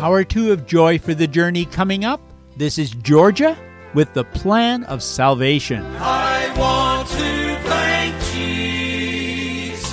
Hour 0.00 0.24
two 0.24 0.50
of 0.50 0.66
Joy 0.66 0.98
for 0.98 1.12
the 1.12 1.26
Journey 1.26 1.66
coming 1.66 2.06
up. 2.06 2.22
This 2.56 2.78
is 2.78 2.88
Georgia 2.90 3.54
with 3.92 4.14
the 4.14 4.24
plan 4.24 4.84
of 4.84 5.02
salvation. 5.02 5.84
I 5.98 6.50
want 6.58 7.06
to 7.08 7.58
thank 7.68 8.14
Jesus 8.32 9.92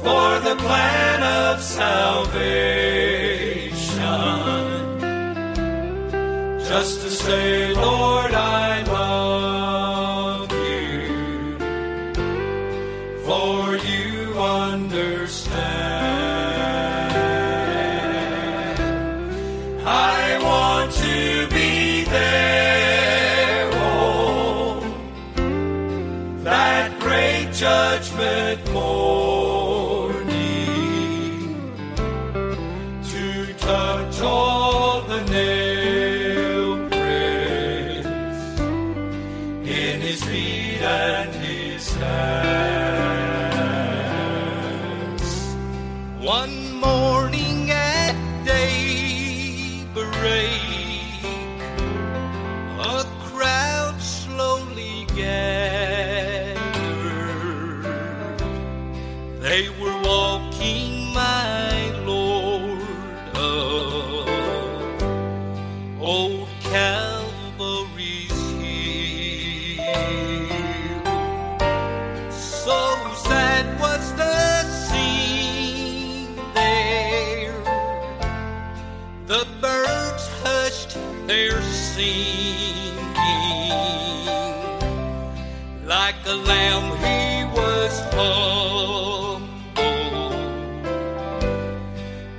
for 0.00 0.40
the 0.40 0.56
plan 0.56 1.22
of 1.52 1.60
salvation. 1.62 2.54
Just 6.60 7.02
to 7.02 7.10
say, 7.10 7.74
Lord, 7.74 8.32
I 8.32 8.43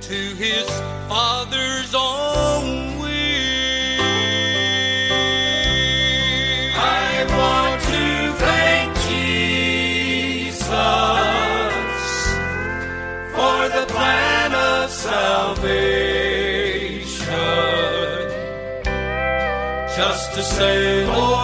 to 0.00 0.18
his 0.36 0.66
father's 1.08 1.92
own. 1.94 2.96
I 6.78 7.24
want 7.38 7.80
to 7.92 8.32
thank 8.44 8.88
Jesus 9.08 10.68
for 13.34 13.58
the 13.76 13.84
plan 13.92 14.50
of 14.54 14.90
salvation. 14.90 15.76
Just 19.96 20.34
to 20.34 20.42
say, 20.42 21.04
Lord, 21.06 21.35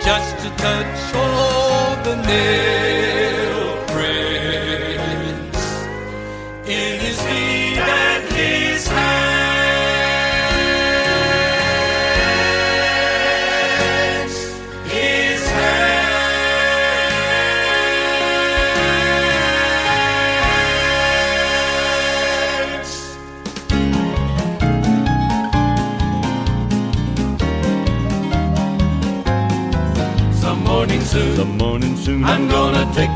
Just 0.00 0.38
to 0.42 0.48
touch 0.56 1.14
all 1.14 1.96
the 2.04 2.16
nail 2.26 2.73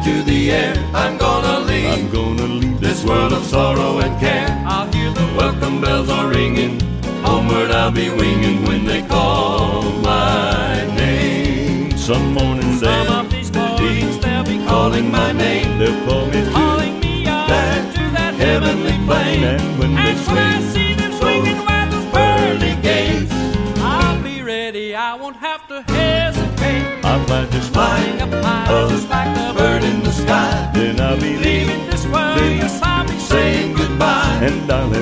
gonna 0.08 0.22
the 0.24 0.50
air. 0.50 0.74
I'm 0.94 1.18
gonna 1.18 1.60
leave 1.60 1.92
I'm 1.92 2.10
gonna 2.10 2.46
leave 2.46 2.80
this 2.80 3.04
world 3.04 3.32
of 3.32 3.44
sorrow 3.44 3.98
and 3.98 4.18
care. 4.20 4.48
I'll 4.66 4.90
hear 4.92 5.10
the 5.12 5.26
welcome 5.36 5.80
bells 5.80 6.08
are 6.08 6.28
ringing. 6.28 6.80
Homeward 7.22 7.70
I'll 7.70 7.90
be 7.90 8.08
winging 8.10 8.64
when 8.64 8.84
they 8.84 9.02
call 9.02 9.82
my 10.00 10.86
name. 10.96 11.96
Some 11.96 12.32
morning 12.32 12.72
Some 12.78 12.80
they'll 12.80 13.12
of 13.12 13.30
these 13.30 13.52
mornings 13.52 14.18
they'll 14.20 14.44
be 14.44 14.58
Calling 14.66 15.10
my 15.10 15.32
name, 15.32 15.78
they'll 15.78 16.06
call 16.06 16.26
me 16.26 16.44
to 16.44 16.50
calling 16.50 17.00
me 17.00 17.26
up 17.26 17.48
that 17.48 17.94
to 17.94 18.02
that 18.18 18.34
heavenly 18.34 18.96
plane. 19.06 19.44
and 19.44 19.78
when 19.78 19.94
they 19.94 20.10
And 20.10 20.26
when 20.26 20.38
I 20.38 20.60
see 20.72 20.94
them 20.94 21.12
swinging 21.20 21.58
wide 21.66 21.90
those 21.92 22.06
pearly 22.14 22.74
gates. 22.82 23.32
I'll 23.80 24.22
be 24.22 24.42
ready. 24.42 24.94
I 24.94 25.14
won't 25.14 25.36
have 25.36 25.66
to 25.68 25.82
hesitate. 25.92 27.04
I'll 27.04 27.24
fly 27.26 27.46
just 27.50 27.72
Flying 27.72 28.20
up 28.22 28.30
high, 28.44 28.88
just 28.90 29.08
like 29.08 29.34
the 29.36 29.47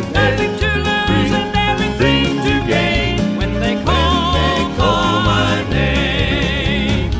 to 0.03 0.69
lose 0.89 1.33
and 1.33 1.57
everything 1.57 2.37
to 2.45 2.67
gain. 2.67 3.37
When 3.37 3.55
they 3.55 3.75
call, 3.83 4.77
call 4.77 5.21
my 5.23 5.65
name. 5.71 7.11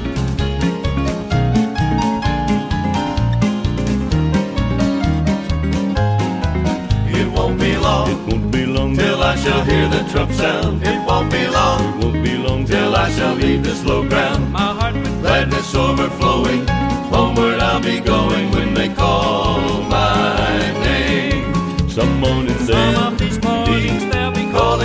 It 7.09 7.29
won't 7.33 7.59
be 7.59 7.77
long. 7.77 8.11
It 8.11 8.19
won't 8.31 8.51
be 8.51 8.67
long 8.67 8.97
till 8.97 9.23
I 9.23 9.37
shall 9.37 9.65
hear 9.65 9.89
the 9.89 10.07
trump 10.11 10.33
sound. 10.33 10.83
It 10.83 11.07
won't 11.07 11.31
be 11.31 11.47
long. 11.49 11.81
It 11.81 12.05
won't 12.05 12.23
be 12.25 12.37
long 12.37 12.65
till 12.67 12.95
I 12.95 13.11
shall 13.11 13.35
leave 13.35 13.63
this 13.65 13.85
low 13.85 14.07
ground. 14.07 14.53
My 14.53 14.75
heart 14.79 14.95
with 14.95 15.21
gladness 15.21 15.75
overflowing. 15.75 16.67
Homeward 17.09 17.61
I'll 17.61 17.81
be 17.81 18.01
going 18.01 18.51
when 18.51 18.75
they 18.75 18.91
call. 18.91 19.86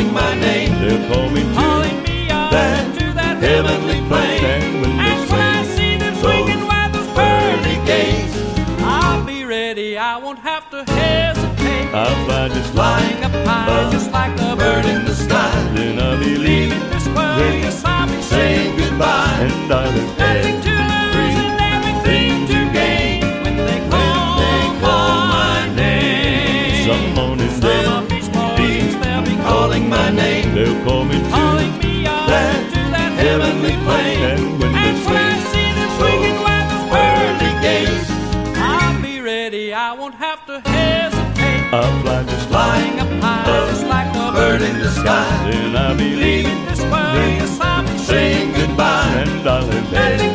Calling 0.01 0.13
my 0.15 0.33
name, 0.39 0.71
they'll 0.81 1.13
call 1.13 1.29
me 1.29 1.43
to 1.43 1.53
calling 1.53 2.01
me 2.03 2.27
out 2.31 2.51
That 2.51 2.97
to 2.97 3.13
that 3.13 3.37
heavenly 3.37 4.01
plane. 4.09 4.43
and 4.43 4.81
when 4.81 4.91
And 4.99 5.29
when 5.29 5.39
I 5.39 5.63
see 5.75 5.95
them 5.97 6.15
swinging 6.15 6.65
wide 6.65 6.91
those 6.91 7.05
pearly 7.13 7.77
gates, 7.85 8.33
I'll 8.81 9.23
be 9.23 9.45
ready. 9.45 9.99
I 9.99 10.17
won't 10.17 10.39
have 10.39 10.67
to 10.71 10.83
hesitate. 10.91 11.93
I'll 11.93 12.25
fly 12.25 12.47
just 12.49 12.73
Flying 12.73 13.23
up 13.23 13.31
high, 13.45 13.91
just 13.91 14.11
like 14.11 14.33
a 14.39 14.55
bird 14.55 14.85
in 14.85 15.05
the 15.05 15.13
sky, 15.13 15.51
then 15.75 15.99
I'll 15.99 16.17
be 16.17 16.35
Leaving 16.35 16.79
this 16.89 17.05
world, 17.09 17.37
yes, 17.61 17.83
I'll 17.85 18.07
be 18.07 18.19
saying 18.23 18.77
goodbye. 18.77 19.37
and 19.45 19.69
darling, 19.69 20.09
sky, 45.01 45.49
then 45.49 45.75
I'll 45.75 45.95
be 45.97 46.09
leaving 46.15 46.21
Leaving 46.21 46.65
this 46.65 46.81
world, 46.81 47.15
yes, 47.15 47.59
be 47.61 47.87
saying 47.97 48.53
goodbye. 48.53 49.23
and 49.23 49.43
darling, 49.43 49.85
Nothing 49.91 50.30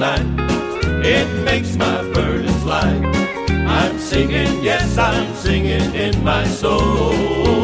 night. 0.00 0.24
It 1.04 1.28
makes 1.44 1.76
my 1.76 2.02
burdens 2.14 2.64
light. 2.64 3.04
I'm 3.68 3.98
singing, 3.98 4.64
yes, 4.64 4.96
I'm 4.96 5.34
singing 5.34 5.94
in 5.94 6.24
my 6.24 6.46
soul. 6.46 7.59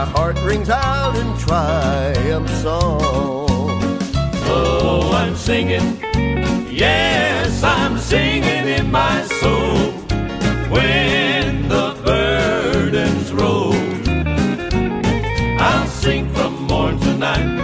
My 0.00 0.06
heart 0.06 0.40
rings 0.40 0.70
out 0.70 1.14
in 1.14 1.36
triumph 1.36 2.48
song. 2.62 3.02
Oh, 4.48 5.12
I'm 5.14 5.36
singing. 5.36 5.98
Yes, 6.70 7.62
I'm 7.62 7.98
singing 7.98 8.66
in 8.78 8.90
my 8.90 9.20
soul. 9.24 9.92
When 10.72 11.68
the 11.68 12.00
burdens 12.02 13.30
roll, 13.30 13.74
I'll 15.60 15.86
sing 15.88 16.32
from 16.32 16.62
morn 16.62 16.98
to 17.00 17.18
night. 17.18 17.60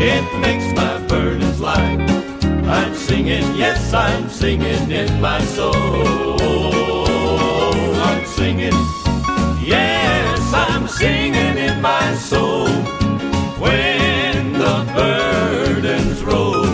It 0.00 0.24
makes 0.40 0.74
my 0.74 1.06
burdens 1.06 1.60
light. 1.60 2.00
I'm 2.64 2.94
singing, 2.94 3.54
yes, 3.54 3.92
I'm 3.92 4.30
singing 4.30 4.90
in 4.90 5.20
my 5.20 5.42
soul. 5.42 6.25
Soul. 12.16 12.68
When 13.58 14.52
the 14.52 14.76
burdens 14.94 16.22
roll, 16.22 16.66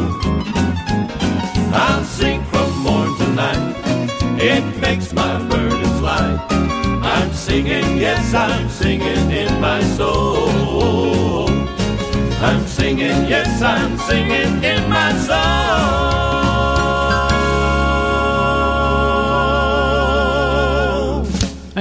I'll 1.74 2.04
sing 2.04 2.42
from 2.44 2.70
morn 2.78 3.16
to 3.18 3.28
night. 3.34 3.76
It 4.40 4.64
makes 4.80 5.12
my 5.12 5.38
burdens 5.48 6.00
light. 6.00 6.38
I'm 7.02 7.32
singing, 7.32 7.98
yes, 7.98 8.34
I'm 8.34 8.68
singing 8.68 9.30
in 9.30 9.60
my 9.60 9.82
soul. 9.96 11.48
I'm 12.40 12.66
singing, 12.66 13.28
yes, 13.28 13.62
I'm 13.62 13.98
singing 13.98 14.62
in 14.64 14.88
my 14.88 15.12
soul. 15.26 16.41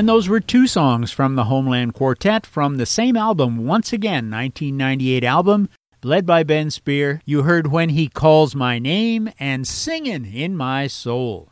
And 0.02 0.10
those 0.10 0.28
were 0.28 0.40
two 0.40 0.66
songs 0.66 1.12
from 1.12 1.36
the 1.36 1.44
Homeland 1.44 1.94
Quartet 1.94 2.48
from 2.48 2.78
the 2.78 2.88
same 2.88 3.16
album, 3.16 3.68
once 3.68 3.94
again, 3.94 4.32
1998 4.32 5.24
album, 5.24 5.70
led 6.02 6.26
by 6.26 6.42
Ben 6.42 6.72
Spear. 6.72 7.22
You 7.24 7.44
heard 7.44 7.68
When 7.68 7.90
He 7.90 8.08
Calls 8.08 8.56
My 8.56 8.80
Name 8.80 9.30
and 9.40 9.68
Singin' 9.68 10.26
in 10.26 10.58
My 10.58 10.88
Soul. 10.88 11.50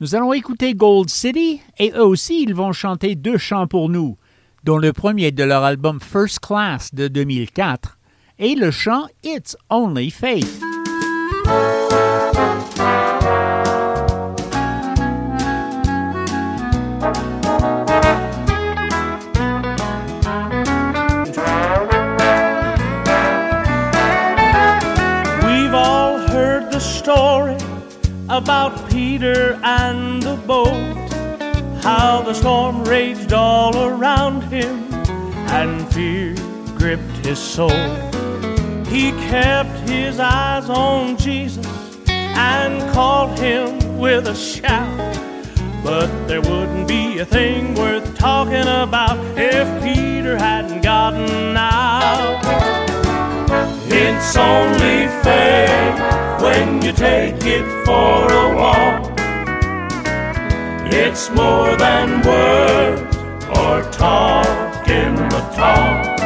Nous 0.00 0.14
allons 0.14 0.32
écouter 0.32 0.74
Gold 0.74 1.10
City 1.10 1.60
et 1.78 1.90
eux 1.90 2.06
aussi 2.06 2.42
ils 2.42 2.54
vont 2.54 2.72
chanter 2.72 3.14
deux 3.14 3.36
chants 3.36 3.66
pour 3.66 3.90
nous, 3.90 4.16
dont 4.64 4.78
le 4.78 4.94
premier 4.94 5.30
de 5.30 5.44
leur 5.44 5.62
album 5.62 6.00
First 6.00 6.40
Class 6.40 6.94
de 6.94 7.06
2004 7.06 7.98
et 8.38 8.54
le 8.54 8.70
chant 8.70 9.08
It's 9.22 9.58
Only 9.68 10.08
Faith. 10.08 10.62
About 28.42 28.90
Peter 28.90 29.56
and 29.62 30.20
the 30.20 30.34
boat, 30.34 31.12
how 31.80 32.22
the 32.22 32.34
storm 32.34 32.82
raged 32.82 33.32
all 33.32 33.72
around 33.86 34.42
him 34.42 34.92
and 35.58 35.86
fear 35.94 36.34
gripped 36.76 37.24
his 37.24 37.38
soul. 37.38 37.86
He 38.86 39.12
kept 39.30 39.88
his 39.88 40.18
eyes 40.18 40.68
on 40.68 41.16
Jesus 41.18 41.64
and 42.08 42.82
called 42.92 43.38
him 43.38 43.98
with 43.98 44.26
a 44.26 44.34
shout. 44.34 45.16
But 45.84 46.08
there 46.26 46.40
wouldn't 46.40 46.88
be 46.88 47.20
a 47.20 47.24
thing 47.24 47.76
worth 47.76 48.18
talking 48.18 48.68
about 48.86 49.18
if 49.38 49.68
Peter 49.84 50.36
hadn't 50.36 50.82
gotten 50.82 51.56
out. 51.56 52.42
It's 53.86 54.36
only 54.36 55.06
faith 55.22 56.21
when 56.42 56.82
you 56.82 56.92
take 56.92 57.44
it 57.44 57.66
for 57.86 58.26
a 58.42 58.56
walk. 58.56 59.12
It's 60.92 61.30
more 61.30 61.76
than 61.76 62.20
words 62.26 63.16
or 63.58 63.82
talk 63.92 64.88
in 64.88 65.14
the 65.14 65.42
talk. 65.54 66.18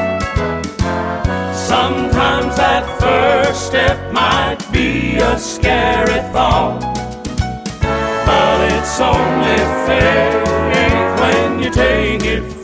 Sometimes 1.54 2.56
that 2.56 2.85
first 2.99 3.66
step 3.66 3.99
might 4.12 4.58
be 4.73 5.16
a 5.16 5.38
scary 5.38 6.23
thought. 6.32 6.80
But 8.26 8.73
it's 8.73 8.99
only 8.99 9.61
faith 9.87 11.20
when 11.20 11.61
you 11.62 11.70
take 11.70 12.25
it 12.25 12.55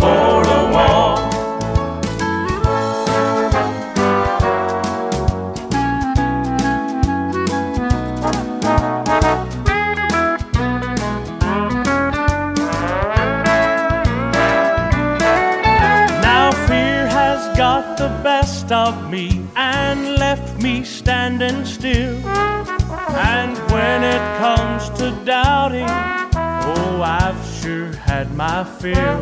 of 18.73 19.11
me 19.11 19.47
and 19.55 20.17
left 20.19 20.63
me 20.63 20.83
standing 20.83 21.65
still. 21.65 22.17
And 22.27 23.57
when 23.71 24.03
it 24.03 24.23
comes 24.39 24.89
to 24.99 25.11
doubting, 25.25 25.87
oh, 25.89 27.03
I've 27.03 27.45
sure 27.61 27.93
had 27.93 28.35
my 28.35 28.65
fill. 28.65 29.21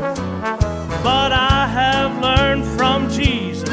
But 1.02 1.33
I 1.33 1.66
have 1.66 2.21
learned 2.21 2.64
from 2.78 3.11
Jesus 3.11 3.69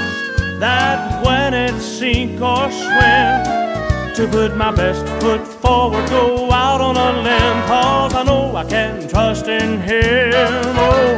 that 0.59 1.23
when 1.23 1.53
it's 1.53 1.85
sink 1.85 2.41
or 2.41 2.71
swim, 2.71 4.15
to 4.15 4.27
put 4.31 4.57
my 4.57 4.71
best 4.71 5.05
foot 5.21 5.47
forward, 5.47 6.09
go 6.09 6.51
out 6.51 6.81
on 6.81 6.97
a 6.97 7.21
limb, 7.21 7.67
cause 7.67 8.15
I 8.15 8.23
know 8.23 8.55
I 8.55 8.65
can 8.65 9.07
trust 9.07 9.47
in 9.47 9.79
Him. 9.81 10.33
Oh, 10.33 11.17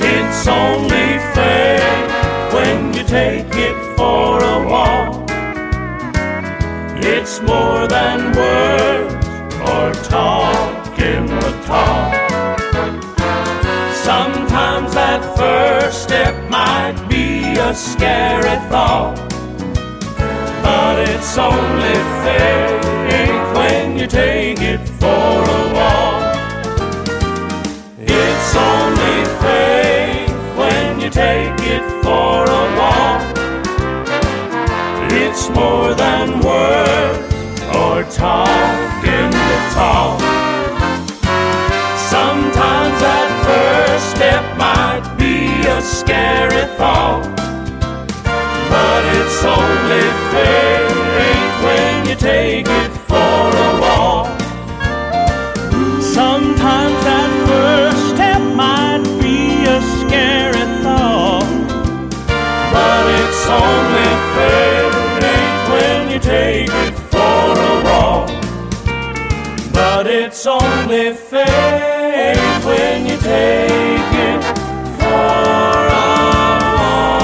it's 0.00 0.46
only 0.46 1.18
faith 1.34 2.15
take 3.06 3.46
it 3.54 3.76
for 3.96 4.42
a 4.42 4.66
walk. 4.68 5.30
It's 6.98 7.40
more 7.40 7.86
than 7.86 8.32
words 8.32 9.14
or 9.70 9.92
talking 10.10 11.26
the 11.26 11.52
talk. 11.64 12.14
Sometimes 13.94 14.92
that 14.94 15.22
first 15.36 16.02
step 16.02 16.34
might 16.50 16.98
be 17.08 17.56
a 17.58 17.74
scary 17.74 18.58
thought. 18.68 19.16
But 20.62 21.08
it's 21.08 21.38
only 21.38 21.98
faith 22.24 23.56
when 23.56 23.98
you 23.98 24.06
take 24.08 24.60
it 24.60 24.88
for 25.00 25.06
a 25.06 25.74
walk. 25.74 26.25
More 35.56 35.94
than 35.94 36.40
words 36.40 37.62
or 37.74 38.04
talk 38.12 39.04
in 39.04 39.30
the 39.30 39.58
talk. 39.72 40.20
Sometimes 42.12 42.96
that 43.00 43.28
first 43.46 44.06
step 44.14 44.44
might 44.58 45.06
be 45.16 45.66
a 45.66 45.80
scary 45.80 46.66
thought. 46.76 47.24
But 48.72 49.02
it's 49.18 49.40
only 49.58 50.06
faith 50.32 51.54
when 51.64 52.06
you 52.08 52.16
take 52.16 52.68
it 52.68 52.92
for 53.08 53.42
a 53.68 53.70
walk. 53.84 54.28
Sometimes 56.02 56.96
that 57.08 57.30
first 57.48 58.02
step 58.14 58.42
might 58.54 59.04
be 59.22 59.64
a 59.64 59.80
scary 60.00 60.66
thought. 60.84 61.48
But 62.74 63.04
it's 63.20 63.42
only 63.48 64.10
faith 64.34 64.85
But 70.06 70.14
it's 70.14 70.46
only 70.46 71.14
faith 71.14 72.64
when 72.64 73.06
you 73.06 73.16
take 73.16 74.12
it 74.30 74.44
for 75.00 75.04
a 75.04 76.06
walk. 76.78 77.16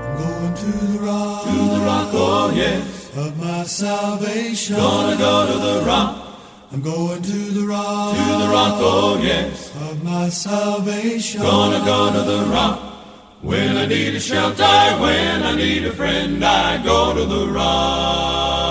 I'm 0.00 0.16
going 0.16 0.54
to 0.54 0.72
the 0.86 0.98
rock, 1.00 1.44
To 1.44 1.50
the 1.50 1.80
rock, 1.84 2.08
oh 2.14 2.52
yes. 2.54 3.10
of 3.18 3.38
my 3.38 3.64
salvation. 3.64 4.76
Gonna 4.76 5.18
go 5.18 5.46
to 5.52 5.58
the 5.58 5.82
rock. 5.84 6.38
I'm 6.72 6.80
going 6.80 7.20
to 7.20 7.32
the 7.50 7.66
rock, 7.66 8.16
To 8.16 8.22
the 8.44 8.48
rock, 8.50 8.74
oh 8.78 9.20
yes. 9.22 9.70
of 9.90 10.02
my 10.02 10.30
salvation. 10.30 11.42
Gonna 11.42 11.84
go 11.84 12.10
to 12.14 12.22
the 12.22 12.44
rock. 12.50 12.91
When 13.42 13.76
I 13.76 13.86
need 13.86 14.14
a 14.14 14.20
shelter, 14.20 14.62
when 15.00 15.42
I 15.42 15.56
need 15.56 15.84
a 15.84 15.92
friend, 15.92 16.44
I 16.44 16.80
go 16.84 17.12
to 17.14 17.24
the 17.24 17.48
rock. 17.48 18.68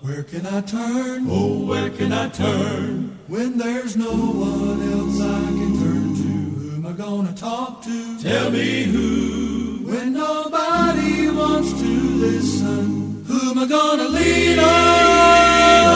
Where 0.00 0.24
can 0.24 0.44
I 0.44 0.60
turn 0.62 1.26
Oh, 1.30 1.64
where 1.64 1.90
can 1.90 2.12
I 2.12 2.28
turn? 2.30 3.16
when 3.28 3.56
there's 3.58 3.96
no 3.96 4.10
one 4.10 4.82
else 4.92 5.20
I 5.20 5.40
can 5.58 5.72
turn 5.82 6.14
to? 6.16 6.22
Who 6.22 6.74
am 6.76 6.86
I 6.86 6.92
gonna 6.92 7.32
talk 7.32 7.82
to? 7.84 8.18
Tell 8.20 8.50
me 8.50 8.82
who. 8.84 9.84
When 9.86 10.12
nobody 10.14 11.30
wants 11.30 11.72
to 11.80 11.92
listen, 12.26 13.24
who 13.28 13.50
am 13.50 13.58
I 13.58 13.66
gonna 13.66 14.08
lean 14.08 14.58
on? 14.58 15.94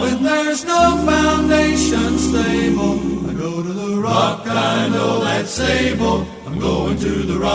When 0.00 0.22
there's 0.22 0.64
no 0.64 0.96
foundation 1.04 2.18
stable, 2.18 2.98
I 3.28 3.32
go 3.34 3.62
to 3.62 3.72
the 3.72 4.00
rock. 4.00 4.46
I 4.46 4.88
know 4.88 5.20
that's 5.20 5.60
able. 5.60 6.26
I'm 6.48 6.58
going 6.58 6.96
to 6.96 7.10
the 7.24 7.38
rock. 7.38 7.54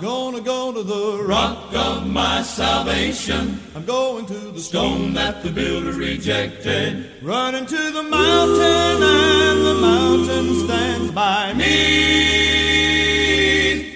Gonna 0.00 0.40
go 0.40 0.72
to 0.72 0.84
the 0.84 1.24
rock. 1.24 1.74
Of 1.74 2.06
my 2.06 2.40
salvation. 2.42 3.60
I'm 3.74 3.84
going 3.84 4.26
to 4.26 4.52
the 4.52 4.60
Stone 4.60 5.14
that 5.14 5.42
the 5.42 5.50
builder 5.50 5.90
rejected. 5.90 7.10
Running 7.20 7.66
to 7.66 7.90
the 7.90 8.04
mountain, 8.04 9.02
and 9.02 9.66
the 9.66 9.74
mountain 9.74 10.54
stands 10.66 11.10
by 11.10 11.52
me. 11.54 11.64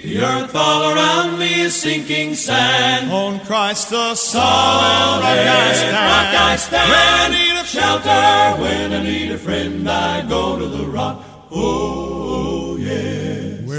The 0.03 0.19
earth 0.21 0.53
all 0.53 0.91
around 0.93 1.39
me 1.39 1.61
is 1.61 1.73
sinking 1.73 2.35
sand. 2.35 3.13
On 3.13 3.39
Christ 3.45 3.91
the 3.91 4.13
solid 4.15 5.21
rock 5.23 5.37
I 5.37 5.73
stand. 5.73 5.95
Rock 5.95 6.35
I 6.35 6.57
stand. 6.57 6.91
When 6.91 7.15
I 7.23 7.29
need 7.39 7.55
a 7.61 7.65
shelter, 7.65 8.57
when 8.61 8.91
I 8.91 9.01
need 9.01 9.31
a 9.31 9.37
friend, 9.37 9.89
I 9.89 10.27
go 10.27 10.59
to 10.59 10.67
the 10.67 10.85
rock. 10.85 11.23
Oh. 11.49 12.18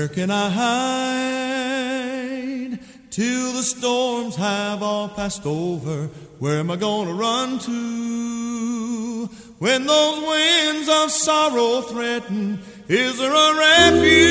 Where 0.00 0.08
can 0.08 0.30
I 0.30 0.48
hide 2.70 2.78
till 3.10 3.52
the 3.52 3.62
storms 3.62 4.34
have 4.36 4.82
all 4.82 5.10
passed 5.10 5.44
over? 5.44 6.08
Where 6.38 6.58
am 6.60 6.70
I 6.70 6.76
gonna 6.76 7.12
run 7.12 7.58
to 7.58 9.28
when 9.58 9.84
those 9.84 10.26
winds 10.26 10.88
of 10.88 11.10
sorrow 11.10 11.82
threaten? 11.82 12.60
Is 12.88 13.18
there 13.18 13.30
a 13.30 13.54
refuge 13.58 14.22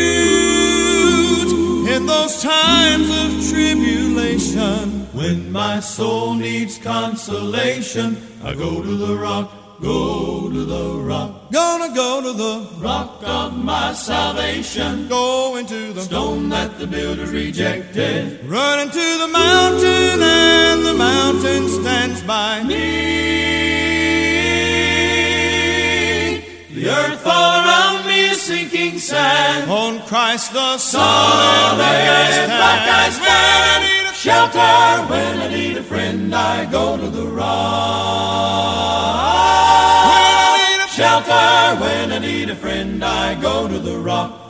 in 1.93 2.07
those 2.07 2.41
times 2.41 3.07
of 3.21 3.47
tribulation? 3.51 5.05
When 5.13 5.51
my 5.51 5.81
soul 5.81 6.33
needs 6.33 6.79
consolation, 6.79 8.17
I 8.43 8.55
go 8.55 8.81
to 8.81 8.95
the 8.97 9.15
rock, 9.15 9.51
go 9.81 10.49
to 10.49 10.65
the 10.65 10.99
rock. 10.99 11.51
Gonna 11.51 11.93
go 11.95 12.21
to 12.21 12.33
the 12.33 12.67
Rock 12.79 13.21
of 13.23 13.57
my 13.57 13.93
salvation. 13.93 15.07
go 15.07 15.55
into 15.57 15.93
the 15.93 16.01
Stone 16.01 16.49
that 16.49 16.77
the 16.79 16.87
builder 16.87 17.25
rejected. 17.25 18.45
Running 18.45 18.89
to 18.91 19.17
the 19.23 19.27
mountain, 19.27 20.21
and 20.21 20.85
the 20.85 20.93
mountain 20.93 21.67
stands 21.67 22.21
by 22.23 22.63
me. 22.63 23.19
The 26.75 26.89
earth 26.89 27.25
around 27.25 28.07
me 28.07 28.29
is 28.29 28.41
sinking 28.41 28.99
sand. 28.99 29.69
On 29.69 29.99
Christ 30.07 30.53
the 30.53 30.77
solid 30.77 31.79
rock 31.79 32.85
I 33.01 33.09
stand. 33.11 34.08
Shelter 34.21 35.07
when 35.09 35.39
I 35.39 35.47
need 35.47 35.77
a 35.77 35.81
friend, 35.81 36.35
I 36.35 36.65
go 36.65 36.97
to 36.97 37.09
the 37.09 37.25
rock. 37.25 37.45
When 40.09 40.35
I 40.43 40.57
need 40.59 40.83
a 40.83 40.89
Shelter 40.89 41.79
when 41.79 42.11
I 42.11 42.19
need 42.19 42.49
a 42.49 42.55
friend, 42.55 43.01
I 43.01 43.35
go 43.35 43.69
to 43.69 43.79
the 43.79 43.97
rock. 43.97 44.49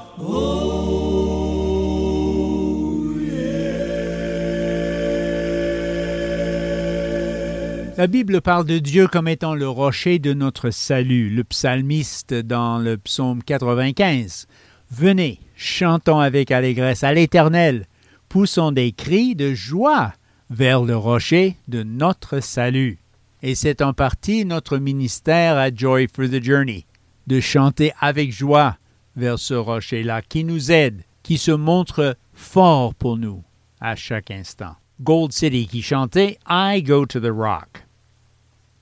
La 7.95 8.07
Bible 8.07 8.41
parle 8.41 8.65
de 8.65 8.79
Dieu 8.79 9.07
comme 9.07 9.27
étant 9.27 9.53
le 9.53 9.69
rocher 9.69 10.17
de 10.17 10.33
notre 10.33 10.71
salut. 10.71 11.29
Le 11.29 11.43
psalmiste 11.43 12.33
dans 12.33 12.79
le 12.79 12.97
psaume 12.97 13.43
95. 13.43 14.47
Venez, 14.89 15.39
chantons 15.55 16.19
avec 16.19 16.49
allégresse 16.49 17.03
à 17.03 17.13
l'Éternel, 17.13 17.85
poussons 18.29 18.71
des 18.71 18.91
cris 18.91 19.35
de 19.35 19.53
joie 19.53 20.13
vers 20.49 20.83
le 20.83 20.95
rocher 20.95 21.57
de 21.67 21.83
notre 21.83 22.39
salut. 22.39 22.99
Et 23.41 23.55
c'est 23.55 23.81
en 23.81 23.93
partie 23.93 24.45
notre 24.45 24.77
ministère 24.77 25.57
à 25.57 25.73
Joy 25.73 26.07
for 26.13 26.25
the 26.27 26.43
Journey. 26.43 26.85
de 27.29 27.39
chanter 27.39 27.93
avec 27.99 28.31
joie 28.31 28.77
vers 29.15 29.37
ce 29.37 29.53
rocher-là 29.53 30.23
qui 30.23 30.43
nous 30.43 30.71
aide, 30.71 31.03
qui 31.21 31.37
se 31.37 31.51
montre 31.51 32.17
fort 32.33 32.95
pour 32.95 33.17
nous 33.17 33.43
à 33.79 33.95
chaque 33.95 34.31
instant. 34.31 34.75
Gold 35.01 35.31
City 35.31 35.67
qui 35.67 35.83
chantait 35.83 36.39
I 36.49 36.81
Go 36.81 37.05
to 37.05 37.19
the 37.19 37.31
Rock. 37.31 37.83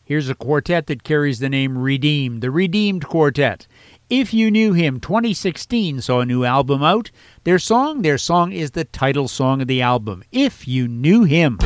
Here's 0.06 0.30
a 0.30 0.34
quartet 0.34 0.88
that 0.88 1.04
carries 1.04 1.40
the 1.40 1.50
name 1.50 1.78
Redeemed, 1.78 2.42
the 2.42 2.50
Redeemed 2.50 3.06
Quartet. 3.06 3.68
If 4.10 4.34
You 4.34 4.50
Knew 4.50 4.72
Him 4.72 5.02
2016 5.02 6.00
saw 6.00 6.22
a 6.22 6.26
new 6.26 6.46
album 6.46 6.82
out. 6.82 7.12
Their 7.44 7.60
song, 7.60 8.04
their 8.04 8.18
song 8.18 8.54
is 8.54 8.72
the 8.72 8.86
title 8.86 9.28
song 9.28 9.62
of 9.62 9.68
the 9.68 9.82
album, 9.82 10.24
If 10.32 10.66
You 10.66 10.88
Knew 10.88 11.26
Him. 11.26 11.58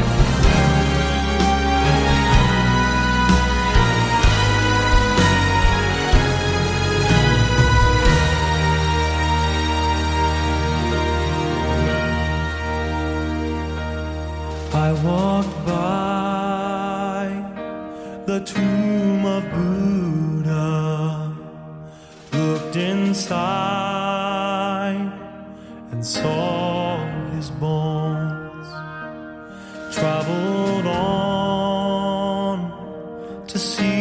I 14.73 14.93
walked 15.03 15.65
by 15.67 17.29
the 18.25 18.39
tomb 18.39 18.70
inside 23.11 25.09
and 25.91 26.01
saw 26.05 26.97
his 27.35 27.49
bones, 27.49 28.67
traveled 29.93 30.85
on 30.85 32.55
to 33.47 33.59
see 33.59 34.00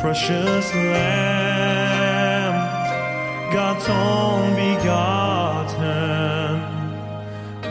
precious 0.00 0.74
lamb, 0.74 2.54
God's 3.52 3.86
own 3.86 4.54
begotten, 4.54 5.80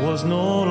was 0.05 0.23
no 0.23 0.63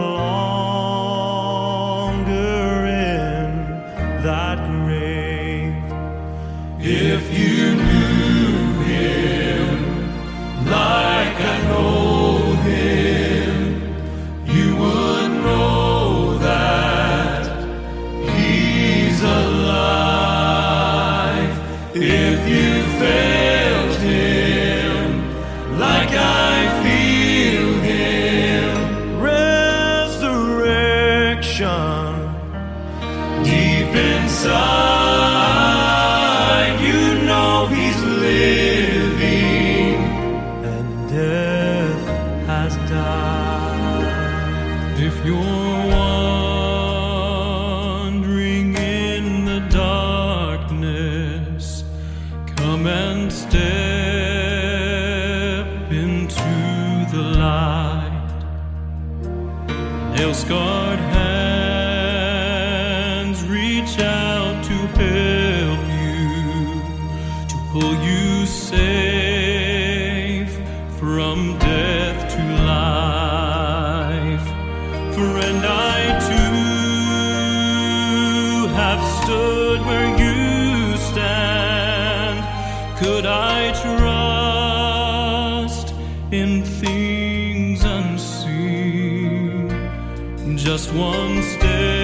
trust 83.97 85.89
in 86.31 86.63
things 86.63 87.85
unseen? 87.85 89.69
Just 90.57 90.93
one 90.93 91.43
step 91.43 91.98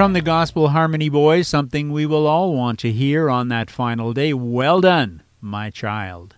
from 0.00 0.14
the 0.14 0.22
Gospel 0.22 0.70
Harmony 0.70 1.10
Boys, 1.10 1.46
something 1.46 1.92
we 1.92 2.06
will 2.06 2.26
all 2.26 2.54
want 2.54 2.78
to 2.78 2.90
hear 2.90 3.28
on 3.28 3.48
that 3.48 3.70
final 3.70 4.14
day. 4.14 4.32
Well 4.32 4.80
done, 4.80 5.22
my 5.42 5.68
child. 5.68 6.36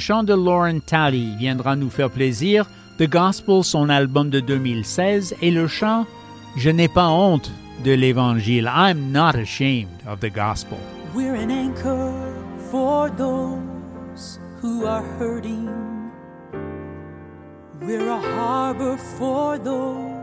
chant 0.00 0.26
de 0.26 0.34
Lauren 0.34 0.80
Talley 0.80 1.36
viendra 1.38 1.78
nous 1.78 1.90
faire 1.90 2.10
plaisir. 2.10 2.66
The 2.96 3.06
Gospel, 3.06 3.62
son 3.62 3.88
album 3.88 4.30
de 4.30 4.40
2016, 4.40 5.34
et 5.40 5.52
le 5.52 5.68
chant 5.68 6.08
Je 6.56 6.70
n'ai 6.70 6.88
pas 6.88 7.06
honte 7.06 7.52
de 7.84 7.94
l'Évangile. 7.94 8.66
I'm 8.66 9.12
not 9.12 9.36
ashamed 9.36 10.02
of 10.08 10.18
the 10.18 10.30
Gospel. 10.30 10.80
We're 11.14 11.36
an 11.36 11.52
anchor 11.52 12.34
for 12.72 13.10
those 13.10 14.40
who 14.60 14.86
are 14.86 15.04
hurting. 15.20 15.68
We're 17.80 18.10
a 18.10 18.18
harbor 18.18 18.96
for 18.96 19.56
those 19.56 20.17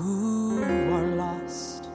who 0.00 0.62
are 0.94 1.08
lost. 1.14 1.88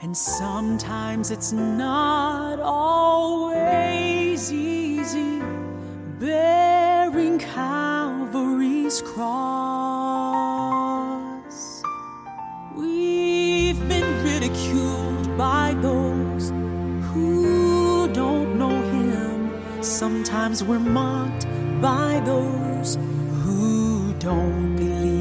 And 0.00 0.16
sometimes 0.16 1.30
it's 1.30 1.52
not 1.52 2.58
always 2.60 4.52
easy 4.52 5.40
bearing 6.18 7.38
Calvary's 7.38 9.00
cross. 9.02 9.84
We've 12.74 13.78
been 13.88 14.24
ridiculed 14.24 15.36
by 15.38 15.74
those 15.80 16.50
who 17.12 18.08
don't 18.12 18.58
know 18.58 18.80
Him. 18.90 19.52
Sometimes 19.84 20.64
we're 20.64 20.80
mocked 20.80 21.46
by 21.80 22.20
those 22.24 22.96
who 23.44 24.14
don't 24.14 24.74
believe 24.74 25.17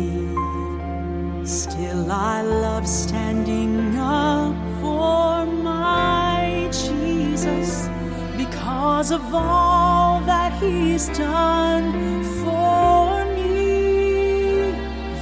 of 2.77 2.87
standing 2.87 3.95
up 3.97 4.55
for 4.79 5.45
my 5.47 6.69
Jesus 6.71 7.89
because 8.37 9.09
of 9.09 9.33
all 9.33 10.21
that 10.21 10.53
He's 10.61 11.07
done 11.17 12.23
for 12.43 13.25
me. 13.33 14.69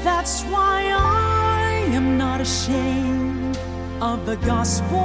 That's 0.03 0.43
why 0.43 0.91
I 0.91 1.87
am 1.93 2.17
not 2.17 2.41
ashamed 2.41 3.57
of 4.01 4.25
the 4.25 4.35
gospel, 4.35 4.97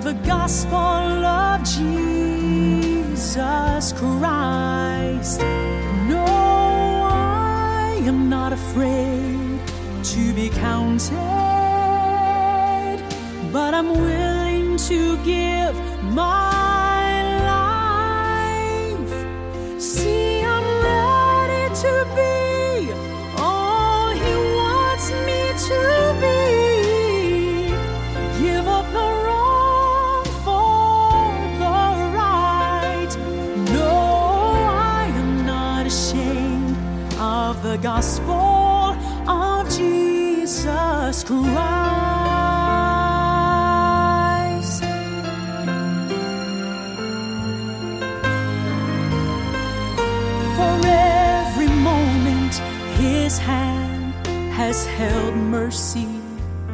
the 0.00 0.14
gospel 0.26 1.24
of 1.24 1.62
Jesus 1.62 2.32
Christ. 3.92 5.40
No, 6.08 6.24
I 6.24 8.02
am 8.04 8.28
not 8.28 8.52
afraid 8.52 9.23
be 10.34 10.50
counted, 10.50 11.12
but 13.52 13.72
I'm 13.72 13.88
willing 13.90 14.76
to 14.78 15.16
give 15.24 15.76
my. 16.12 16.73
Christ. 41.24 41.54
For 50.56 50.74
every 50.84 51.68
moment 51.68 52.54
His 52.98 53.38
hand 53.38 54.14
has 54.52 54.86
held 54.86 55.34
mercy, 55.34 56.08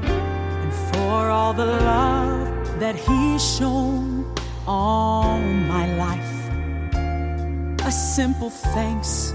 and 0.03 0.73
for 0.93 1.31
all 1.31 1.53
the 1.53 1.67
love 1.67 2.81
that 2.81 2.97
He's 2.97 3.43
shown 3.57 4.35
all 4.67 5.39
my 5.39 5.87
life. 5.97 6.35
A 7.87 7.93
simple 7.93 8.51
thanks 8.51 9.33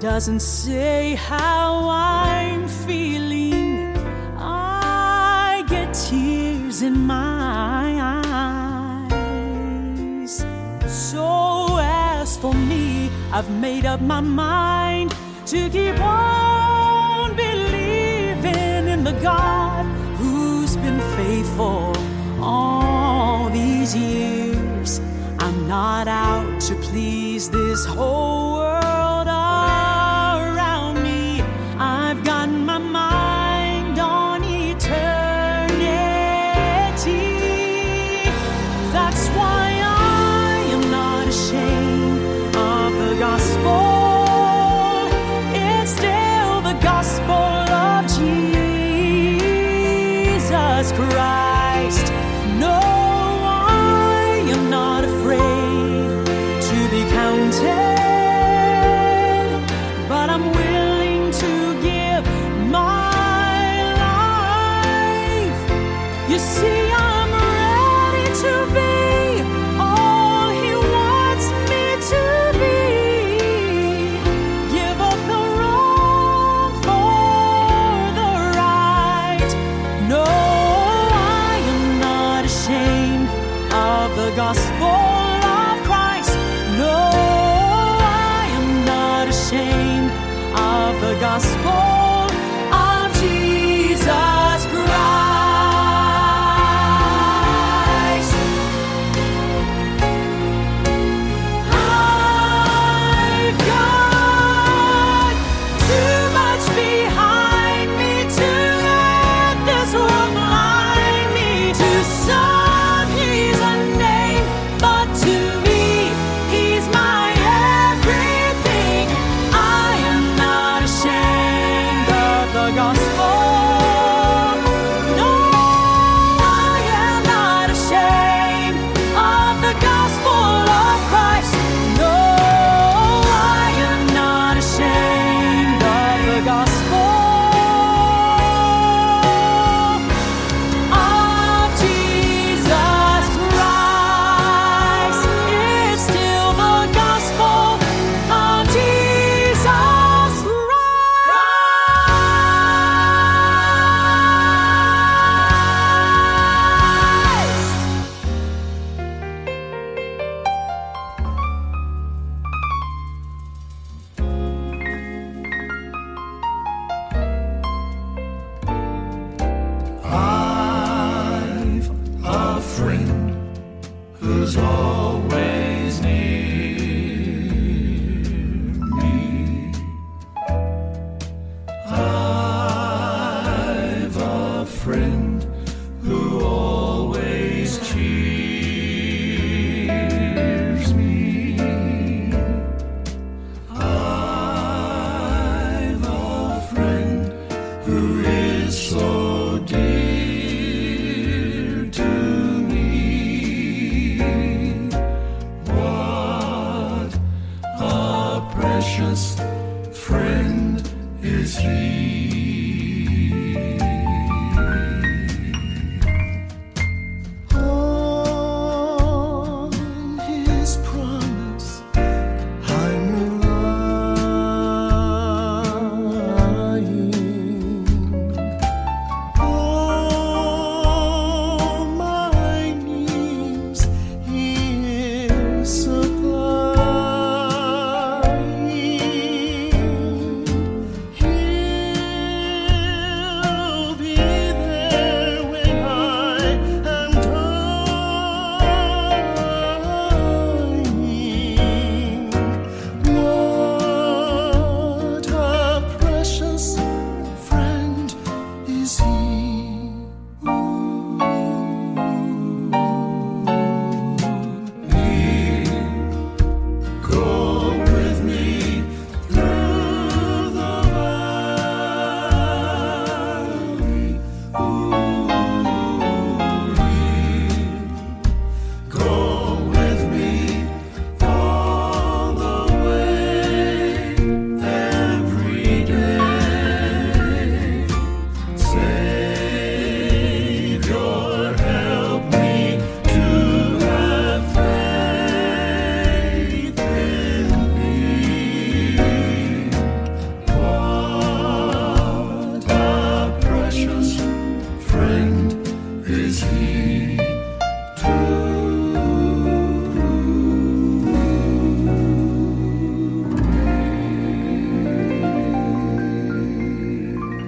doesn't 0.00 0.40
say 0.40 1.14
how 1.14 1.88
I'm 1.88 2.66
feeling. 2.68 3.45
in 6.82 7.06
my 7.06 7.98
eyes. 10.20 10.44
So 10.86 11.78
as 11.80 12.36
for 12.36 12.52
me, 12.52 13.10
I've 13.32 13.50
made 13.50 13.86
up 13.86 14.00
my 14.00 14.20
mind 14.20 15.14
to 15.46 15.70
keep 15.70 15.98
on 16.00 17.34
believing 17.36 18.88
in 18.88 19.04
the 19.04 19.12
God 19.22 19.86
who's 20.18 20.76
been 20.76 21.00
faithful 21.16 21.94
all 22.42 23.48
these 23.50 23.94
years. 23.94 25.00
I'm 25.38 25.68
not 25.68 26.08
out 26.08 26.60
to 26.62 26.74
please 26.76 27.48
this 27.48 27.84
whole 27.86 28.55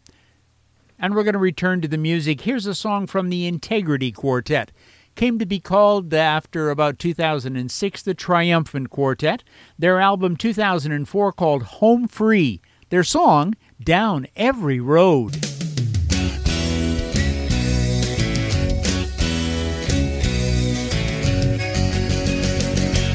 And 1.00 1.15
we're 1.15 1.24
going 1.24 1.34
to 1.34 1.39
return 1.39 1.82
to 1.82 1.88
the 1.88 1.98
music. 1.98 2.41
Here's 2.41 2.67
a 2.67 2.76
song 2.76 3.08
from 3.08 3.30
the 3.30 3.48
Integrity 3.48 4.12
Quartet. 4.12 4.72
Came 5.15 5.39
to 5.39 5.46
be 5.46 5.60
called 5.60 6.13
after 6.13 6.70
about 6.70 7.00
2006 7.00 8.04
the 8.04 8.13
Triumphant 8.13 8.91
Quartet. 8.91 9.44
Their 9.80 10.00
album 10.00 10.38
2004 10.38 11.34
called 11.34 11.63
Home 11.63 12.08
Free. 12.08 12.62
Their 12.89 13.04
song 13.04 13.56
Down 13.84 14.28
Every 14.36 14.80
Road. 14.80 15.38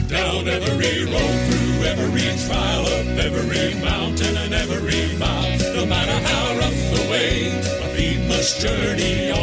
down 0.09 0.49
every 0.49 1.05
road, 1.05 1.51
through 1.51 1.85
every 1.85 2.37
trial 2.47 2.86
every 3.19 3.75
mountain 3.81 4.37
and 4.37 4.55
every 4.55 5.17
mile. 5.19 5.59
No 5.75 5.87
matter 5.87 6.19
how 6.29 6.59
rough 6.59 6.81
the 6.95 7.09
way, 7.11 7.53
my 7.81 7.89
feet 7.95 8.21
must 8.29 8.61
journey 8.61 9.31
on. 9.31 9.39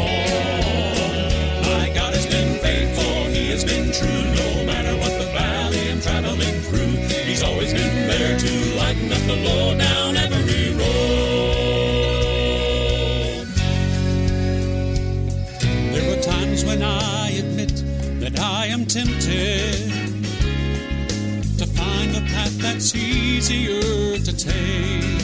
My 1.62 1.90
God 1.94 2.14
has 2.14 2.26
been 2.26 2.58
faithful, 2.60 3.24
He 3.32 3.50
has 3.50 3.64
been 3.64 3.92
true. 3.92 4.08
No 4.08 4.64
matter 4.64 4.96
what 4.98 5.18
the 5.18 5.26
valley 5.32 5.90
I'm 5.90 6.00
traveling 6.00 6.60
through, 6.66 6.94
He's 7.24 7.42
always 7.42 7.72
been 7.72 8.08
there 8.08 8.38
to 8.38 8.74
lighten 8.76 9.12
up 9.12 9.22
the 9.26 9.36
load 9.44 9.78
down 9.78 10.16
every 10.16 10.72
road. 10.74 10.84
There 15.92 16.16
were 16.16 16.22
times 16.22 16.64
when 16.64 16.82
I 16.82 17.30
admit 17.30 17.82
that 18.20 18.38
I 18.38 18.66
am 18.66 18.86
tempted 18.86 19.73
that's 22.84 22.96
easier 22.96 23.80
to 24.18 24.36
take. 24.36 25.22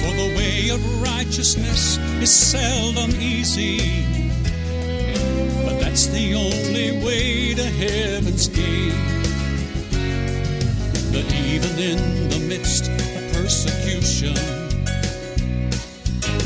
For 0.00 0.14
the 0.14 0.32
way 0.36 0.68
of 0.68 1.02
righteousness 1.02 1.98
is 2.22 2.32
seldom 2.32 3.10
easy, 3.20 4.04
but 5.64 5.80
that's 5.80 6.06
the 6.06 6.34
only 6.36 7.04
way 7.04 7.52
to 7.54 7.64
heaven's 7.64 8.46
gate. 8.46 8.94
But 11.10 11.26
even 11.34 11.76
in 11.80 12.30
the 12.30 12.46
midst 12.46 12.88
of 12.88 13.32
persecution, 13.32 14.36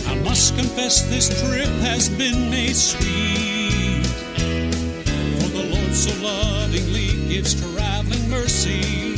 I 0.08 0.14
must 0.24 0.56
confess 0.56 1.02
this 1.10 1.28
trip 1.42 1.68
has 1.90 2.08
been 2.08 2.48
made 2.48 2.76
sweet. 2.76 4.06
For 5.40 5.48
the 5.48 5.64
Lord 5.74 5.94
so 5.94 6.12
lovingly 6.22 7.28
gives 7.28 7.52
traveling 7.60 8.30
mercies 8.30 9.11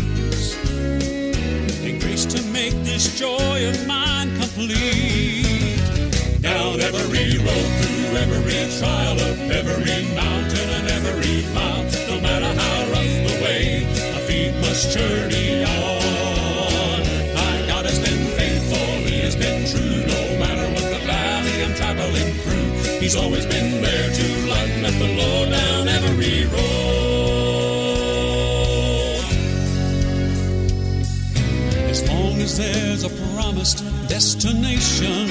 this 2.95 3.19
joy 3.19 3.69
of 3.69 3.87
mine 3.89 4.31
complete. 4.39 5.81
Down 6.41 6.81
every 6.81 7.39
road, 7.39 7.69
through 7.81 8.17
every 8.23 8.61
trial 8.79 9.19
of 9.19 9.51
every 9.51 9.99
mountain 10.15 10.69
and 10.79 10.87
every 10.99 11.43
mile. 11.53 11.83
No 12.09 12.21
matter 12.21 12.51
how 12.61 12.77
rough 12.95 13.15
the 13.27 13.35
way, 13.43 13.83
my 14.15 14.21
feet 14.29 14.55
must 14.61 14.97
journey 14.97 15.65
on. 15.65 17.01
My 17.35 17.55
God 17.67 17.85
has 17.91 17.99
been 17.99 18.23
faithful, 18.39 18.87
He 19.11 19.19
has 19.27 19.35
been 19.35 19.67
true. 19.67 19.99
No 20.15 20.39
matter 20.39 20.67
what 20.75 20.87
the 20.95 21.01
valley 21.05 21.65
I'm 21.65 21.75
traveling 21.75 22.33
through, 22.45 23.01
He's 23.01 23.17
always 23.17 23.45
been 23.45 23.74
promised 33.65 34.09
destination, 34.09 35.29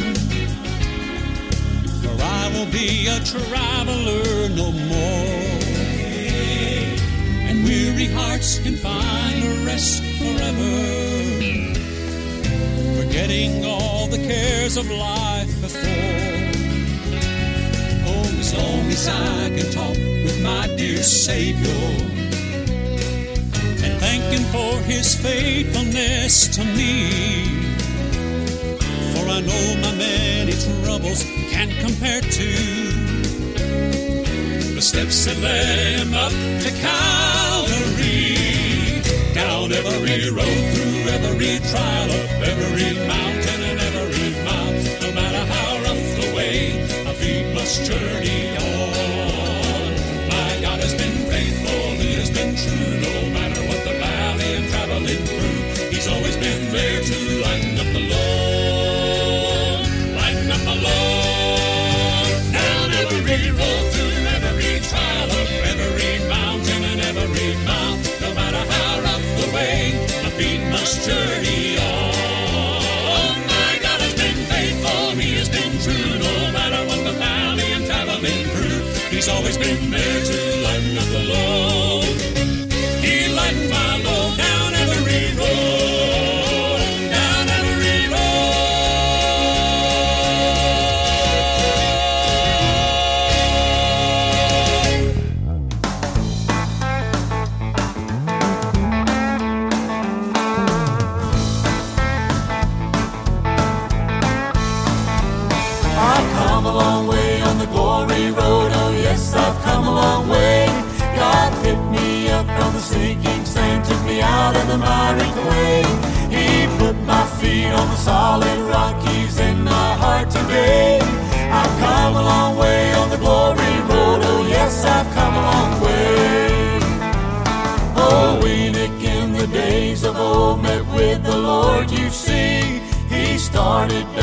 where 2.02 2.20
I 2.20 2.50
will 2.54 2.72
be 2.72 3.08
a 3.08 3.20
traveler 3.20 4.50
no 4.50 4.72
more. 4.72 5.54
And 7.48 7.64
weary 7.64 8.08
hearts 8.08 8.58
can 8.60 8.76
find 8.76 9.44
a 9.44 9.66
rest 9.66 10.02
forever, 10.18 10.74
forgetting 13.02 13.66
all 13.66 14.08
the 14.08 14.18
cares 14.18 14.78
of 14.78 14.90
life 14.90 15.62
before. 15.62 15.90
Oh, 18.08 18.40
as 18.40 18.54
long 18.56 18.88
as 18.90 19.08
I 19.08 19.50
can 19.56 19.72
talk 19.72 19.98
with 20.26 20.42
my 20.42 20.68
dear 20.76 21.04
Savior 21.04 21.84
and 23.84 23.94
thank 24.00 24.24
Him 24.24 24.44
for 24.52 24.80
His 24.88 25.14
faithfulness 25.16 26.48
to 26.56 26.64
me. 26.64 27.73
I 29.34 29.42
know 29.42 29.66
my 29.82 29.92
many 29.96 30.54
troubles 30.84 31.24
can't 31.50 31.74
compare 31.80 32.22
to 32.22 32.50
the 34.76 34.80
steps 34.80 35.26
that 35.26 35.38
led 35.40 36.06
him 36.06 36.14
up 36.14 36.32
to 36.62 36.70
Calvary. 36.86 38.38
Down 39.34 39.72
every 39.74 40.30
road, 40.30 40.62
through 40.76 41.10
every 41.18 41.58
trial 41.66 42.12
of 42.14 42.30
every 42.46 42.94
mountain 43.08 43.60
and 43.70 43.80
every 43.82 44.30
mile. 44.46 44.74
No 45.02 45.10
matter 45.18 45.44
how 45.52 45.82
rough 45.82 46.06
the 46.22 46.30
way, 46.38 46.86
my 47.04 47.14
feet 47.16 47.56
must 47.56 47.90
journey 47.90 48.54
on. 48.54 49.98
My 50.30 50.62
God 50.62 50.80
has 50.86 50.94
been 50.94 51.18
faithful, 51.26 51.82
He 51.98 52.14
has 52.22 52.30
been 52.30 52.54
true. 52.54 53.02
No 53.02 53.34
matter 53.34 53.62
what 53.66 53.82
the 53.82 53.98
valley 53.98 54.58
I'm 54.58 54.68
traveling 54.70 55.26
through, 55.26 55.90
He's 55.90 56.08
always 56.08 56.38
been 56.38 56.72
there 56.72 57.02
to 57.02 57.43
feet 71.00 71.73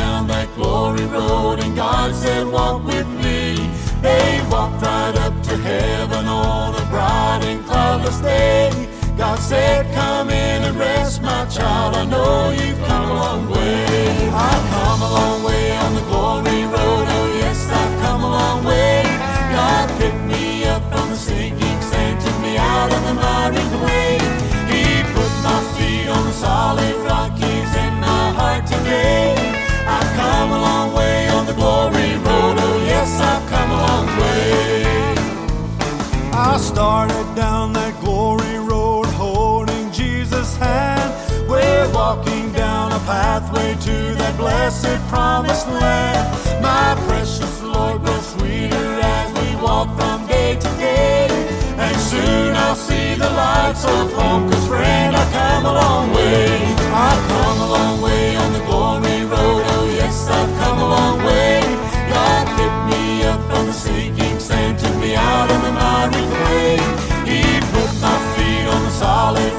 down 0.01 0.25
that 0.25 0.49
glory 0.55 1.05
road 1.05 1.59
and 1.63 1.75
God 1.75 2.09
said, 2.15 2.47
walk 2.47 2.83
with 2.83 3.09
me. 3.23 3.39
They 4.07 4.29
walked 4.53 4.81
right 4.81 5.15
up 5.25 5.35
to 5.47 5.53
heaven 5.69 6.25
on 6.25 6.69
a 6.81 6.85
bright 6.93 7.41
and 7.49 7.59
cloudless 7.67 8.19
day. 8.21 8.71
God 9.15 9.37
said, 9.37 9.81
come 9.93 10.29
in 10.29 10.59
and 10.67 10.75
rest, 10.75 11.21
my 11.21 11.43
child. 11.57 11.91
I 12.01 12.05
know 12.13 12.49
you've 12.59 12.81
come 12.89 13.07
a 13.15 13.17
long 13.25 13.43
way. 13.55 14.09
I've 14.49 14.65
come 14.75 15.01
a 15.07 15.11
long 15.19 15.39
way 15.49 15.65
on 15.85 15.91
the 15.99 16.05
glory 16.09 16.61
road. 16.75 17.05
Oh 17.17 17.27
yes, 17.43 17.59
I've 17.81 17.95
come 18.03 18.21
a 18.29 18.31
long 18.39 18.59
way. 18.71 19.03
God 19.57 19.85
picked 19.99 20.25
me 20.33 20.65
up 20.73 20.83
from 20.91 21.07
the 21.13 21.19
sinking 21.27 21.79
sand, 21.89 22.15
took 22.25 22.37
me 22.47 22.53
out 22.57 22.89
of 22.97 23.01
the 23.07 23.15
miry 23.23 23.65
clay. 23.75 24.13
He 24.71 24.83
put 25.15 25.31
my 25.47 25.59
feet 25.75 26.07
on 26.15 26.23
the 26.29 26.35
solid 26.45 26.95
rock. 27.07 27.31
He's 27.43 27.73
in 27.85 27.93
my 28.09 28.25
heart 28.39 28.65
today. 28.65 29.50
I've 30.11 30.17
come 30.17 30.51
a 30.51 30.59
long 30.59 30.93
way 30.93 31.29
on 31.29 31.45
the 31.45 31.53
glory 31.53 32.15
road. 32.17 32.55
Oh 32.59 32.83
yes, 32.85 33.21
I've 33.21 33.49
come 33.49 33.71
a 33.71 33.77
long 33.87 34.07
way. 34.19 34.83
I 36.33 36.57
started 36.57 37.35
down 37.35 37.71
that 37.73 37.97
glory 38.01 38.57
road 38.57 39.05
holding 39.05 39.89
Jesus' 39.91 40.57
hand. 40.57 41.13
We're 41.49 41.89
walking 41.93 42.51
down 42.51 42.91
a 42.91 42.99
pathway 42.99 43.75
to 43.87 44.15
that 44.15 44.35
blessed 44.37 44.99
promised 45.07 45.67
land. 45.67 46.61
My 46.61 46.95
precious 47.07 47.50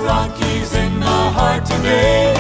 solid 0.03 0.29
rock, 0.29 0.37
he's 0.37 0.75
in 0.75 0.99
my 0.99 1.31
heart 1.31 1.65
today. 1.65 2.35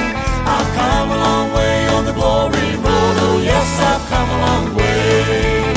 I've 0.44 0.74
come 0.74 1.10
a 1.10 1.16
long 1.16 1.52
way 1.52 1.88
on 1.88 2.04
the 2.04 2.12
glory 2.12 2.76
road, 2.76 3.16
oh 3.26 3.40
yes, 3.42 3.80
I've 3.80 4.04
come 4.10 4.28
a 4.30 4.38
long 4.46 4.74
way. 4.74 5.74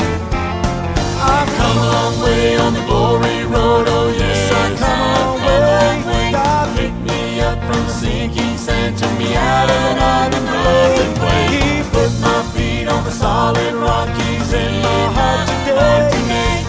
I've 1.18 1.50
come 1.56 1.78
a 1.78 1.88
long 1.96 2.22
way 2.22 2.56
on 2.56 2.74
the 2.74 2.84
glory 2.86 3.44
road, 3.44 3.86
oh 3.88 4.08
yes, 4.16 4.50
I've 4.52 4.78
come 4.78 5.00
a 5.00 5.58
long 5.70 6.06
way. 6.06 6.32
God 6.32 6.76
picked 6.76 7.02
me 7.10 7.40
up 7.40 7.58
from 7.64 7.82
the 7.86 7.92
sinking 7.92 8.56
sand, 8.58 8.98
took 8.98 9.12
me 9.18 9.34
out 9.34 9.70
of 9.70 9.82
an 9.90 9.98
iron 9.98 10.44
broken 10.50 11.14
clay. 11.20 11.46
He 11.54 11.82
put 11.90 12.12
my 12.20 12.42
feet 12.54 12.88
on 12.88 13.04
the 13.04 13.10
solid 13.10 13.74
rock, 13.74 14.08
he's 14.20 14.52
in 14.52 14.82
my 14.82 15.04
heart 15.16 15.48
today. 15.64 16.10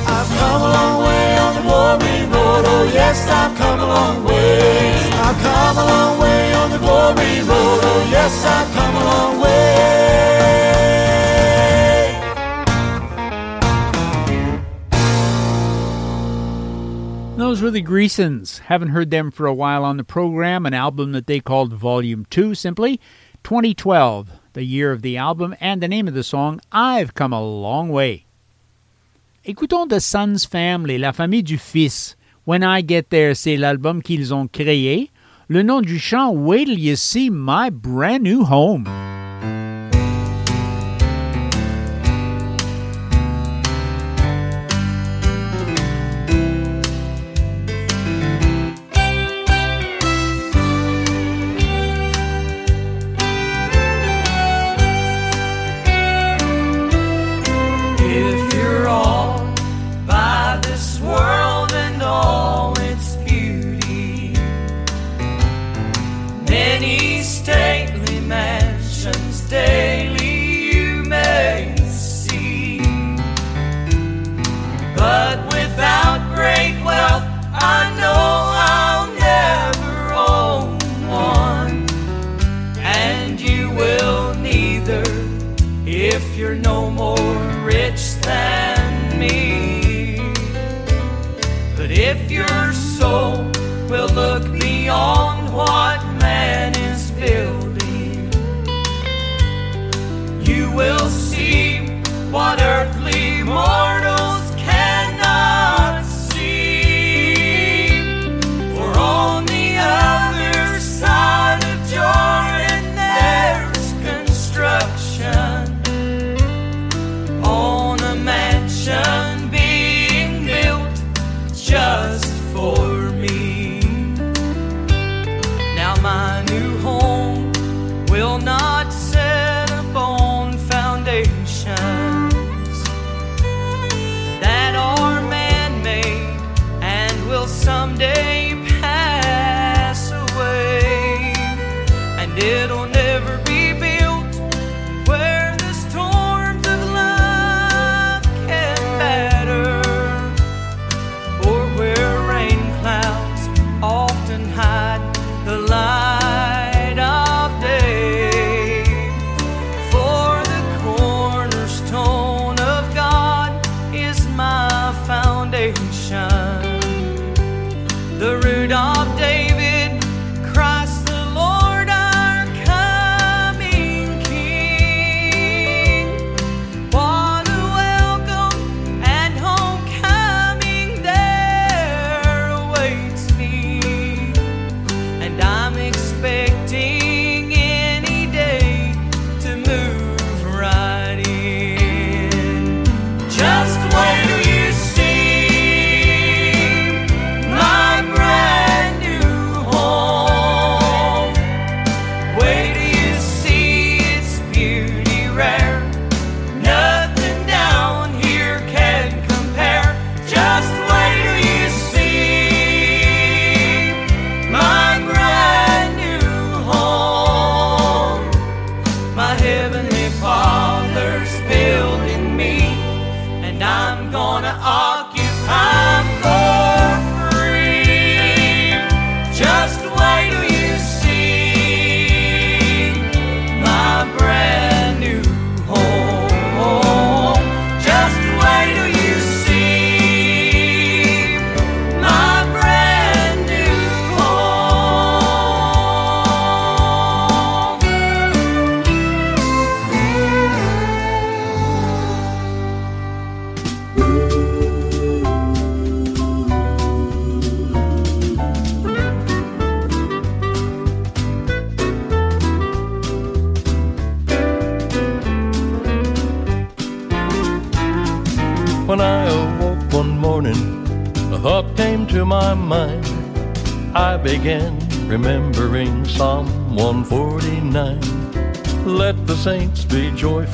I've 0.05 0.30
come 0.39 0.61
a 0.61 0.70
long 0.78 0.95
way 1.05 1.38
on 1.38 1.51
the 1.55 1.61
glory 1.61 2.18
road, 2.26 2.36
oh 2.65 2.89
yes, 2.93 3.27
I've 3.29 3.57
come 3.57 3.79
a 3.79 3.85
long 3.85 4.23
way. 4.23 4.91
I've 5.13 5.37
come 5.41 5.77
a 5.77 5.85
long 5.85 6.19
way 6.19 6.53
on 6.53 6.69
the 6.71 6.77
glory 6.79 7.41
road, 7.41 7.81
oh 7.83 8.07
yes, 8.09 8.45
I've 8.45 8.73
come 8.73 8.95
a 8.95 9.03
long 9.03 9.41
way. 9.41 9.57
Those 17.37 17.61
were 17.61 17.71
the 17.71 17.81
Greesons. 17.81 18.59
Haven't 18.59 18.89
heard 18.89 19.09
them 19.09 19.31
for 19.31 19.45
a 19.45 19.53
while 19.53 19.85
on 19.85 19.97
the 19.97 20.03
program, 20.03 20.65
an 20.65 20.73
album 20.73 21.13
that 21.13 21.27
they 21.27 21.39
called 21.39 21.71
Volume 21.71 22.25
2 22.29 22.55
simply. 22.55 22.99
2012, 23.43 24.29
the 24.51 24.63
year 24.63 24.91
of 24.91 25.01
the 25.01 25.15
album, 25.15 25.55
and 25.61 25.81
the 25.81 25.87
name 25.87 26.09
of 26.09 26.13
the 26.13 26.23
song, 26.23 26.59
I've 26.73 27.13
Come 27.13 27.31
a 27.31 27.41
Long 27.41 27.87
Way. 27.87 28.25
Écoutons 29.45 29.87
The 29.87 30.01
Sons 30.01 30.43
Family, 30.43 30.97
la 30.97 31.13
famille 31.13 31.41
du 31.41 31.57
fils. 31.57 32.16
When 32.47 32.63
I 32.63 32.81
Get 32.81 33.09
There, 33.09 33.35
c'est 33.35 33.57
l'album 33.57 34.01
qu'ils 34.01 34.33
ont 34.33 34.47
créé. 34.47 35.11
Le 35.49 35.63
nom 35.63 35.81
du 35.81 35.99
chant, 35.99 36.31
Wait 36.31 36.63
Till 36.63 36.79
You 36.79 36.95
See 36.95 37.29
My 37.29 37.69
Brand 37.69 38.21
New 38.21 38.41
Home? 38.49 38.85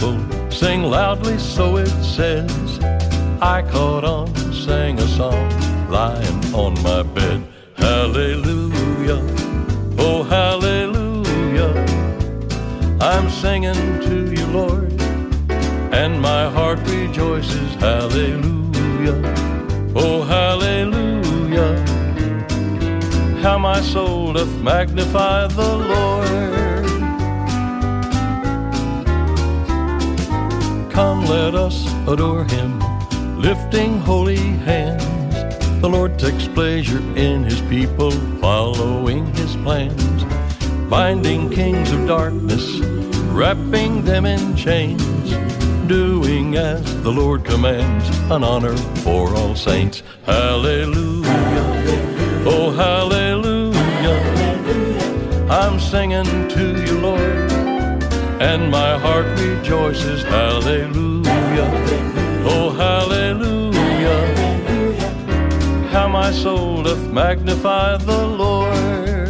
Joyful, 0.03 0.51
sing 0.51 0.83
loudly, 0.83 1.37
so 1.37 1.77
it 1.77 1.89
says. 2.03 2.79
I 3.41 3.61
caught 3.69 4.03
on, 4.03 4.33
sang 4.53 4.99
a 4.99 5.07
song, 5.07 5.49
lying 5.89 6.53
on 6.53 6.73
my 6.81 7.03
bed. 7.03 7.43
Hallelujah, 7.75 9.21
oh 9.97 10.23
hallelujah. 10.23 11.73
I'm 13.01 13.29
singing 13.29 13.75
to 14.01 14.31
you, 14.31 14.45
Lord, 14.47 15.01
and 15.91 16.21
my 16.21 16.49
heart 16.49 16.79
rejoices. 16.87 17.73
Hallelujah, 17.75 19.19
oh 19.95 20.23
hallelujah. 20.23 21.73
How 23.41 23.57
my 23.57 23.81
soul 23.81 24.33
doth 24.33 24.55
magnify 24.61 25.47
the 25.47 25.77
Lord. 25.77 26.62
Come, 30.93 31.25
let 31.25 31.55
us 31.55 31.87
adore 32.07 32.43
him, 32.45 32.79
lifting 33.41 33.97
holy 33.97 34.37
hands. 34.37 35.01
The 35.81 35.89
Lord 35.89 36.19
takes 36.19 36.47
pleasure 36.47 36.99
in 37.17 37.43
his 37.43 37.61
people, 37.61 38.11
following 38.39 39.25
his 39.33 39.55
plans, 39.55 40.23
binding 40.91 41.49
kings 41.49 41.91
of 41.91 42.05
darkness, 42.07 42.79
wrapping 43.33 44.05
them 44.05 44.27
in 44.27 44.55
chains, 44.55 45.31
doing 45.87 46.57
as 46.57 47.01
the 47.01 47.11
Lord 47.11 47.43
commands, 47.43 48.07
an 48.29 48.43
honor 48.43 48.77
for 49.03 49.33
all 49.35 49.55
saints. 49.55 50.03
Hallelujah. 50.27 51.23
Oh, 52.45 52.69
hallelujah. 52.69 53.73
I'm 55.49 55.79
singing 55.79 56.47
to 56.49 56.85
you, 56.85 56.99
Lord, 56.99 57.52
and 58.43 58.69
my 58.69 58.97
heart 58.99 59.27
rejoices. 59.39 60.21
Hallelujah. 60.23 61.69
Oh, 62.45 62.71
hallelujah. 62.85 64.21
How 65.91 66.07
my 66.09 66.31
soul 66.31 66.83
doth 66.83 67.07
magnify 67.09 67.97
the 67.97 68.27
Lord. 68.27 69.22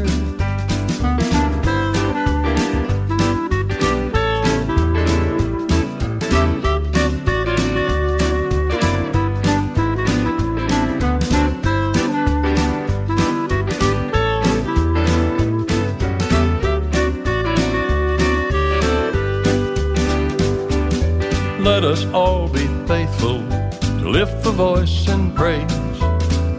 Let 21.63 21.85
us 21.85 22.03
all 22.07 22.49
be 22.49 22.67
faithful 22.87 23.39
to 23.39 24.09
lift 24.09 24.43
the 24.43 24.51
voice 24.51 25.07
in 25.07 25.31
praise. 25.33 25.71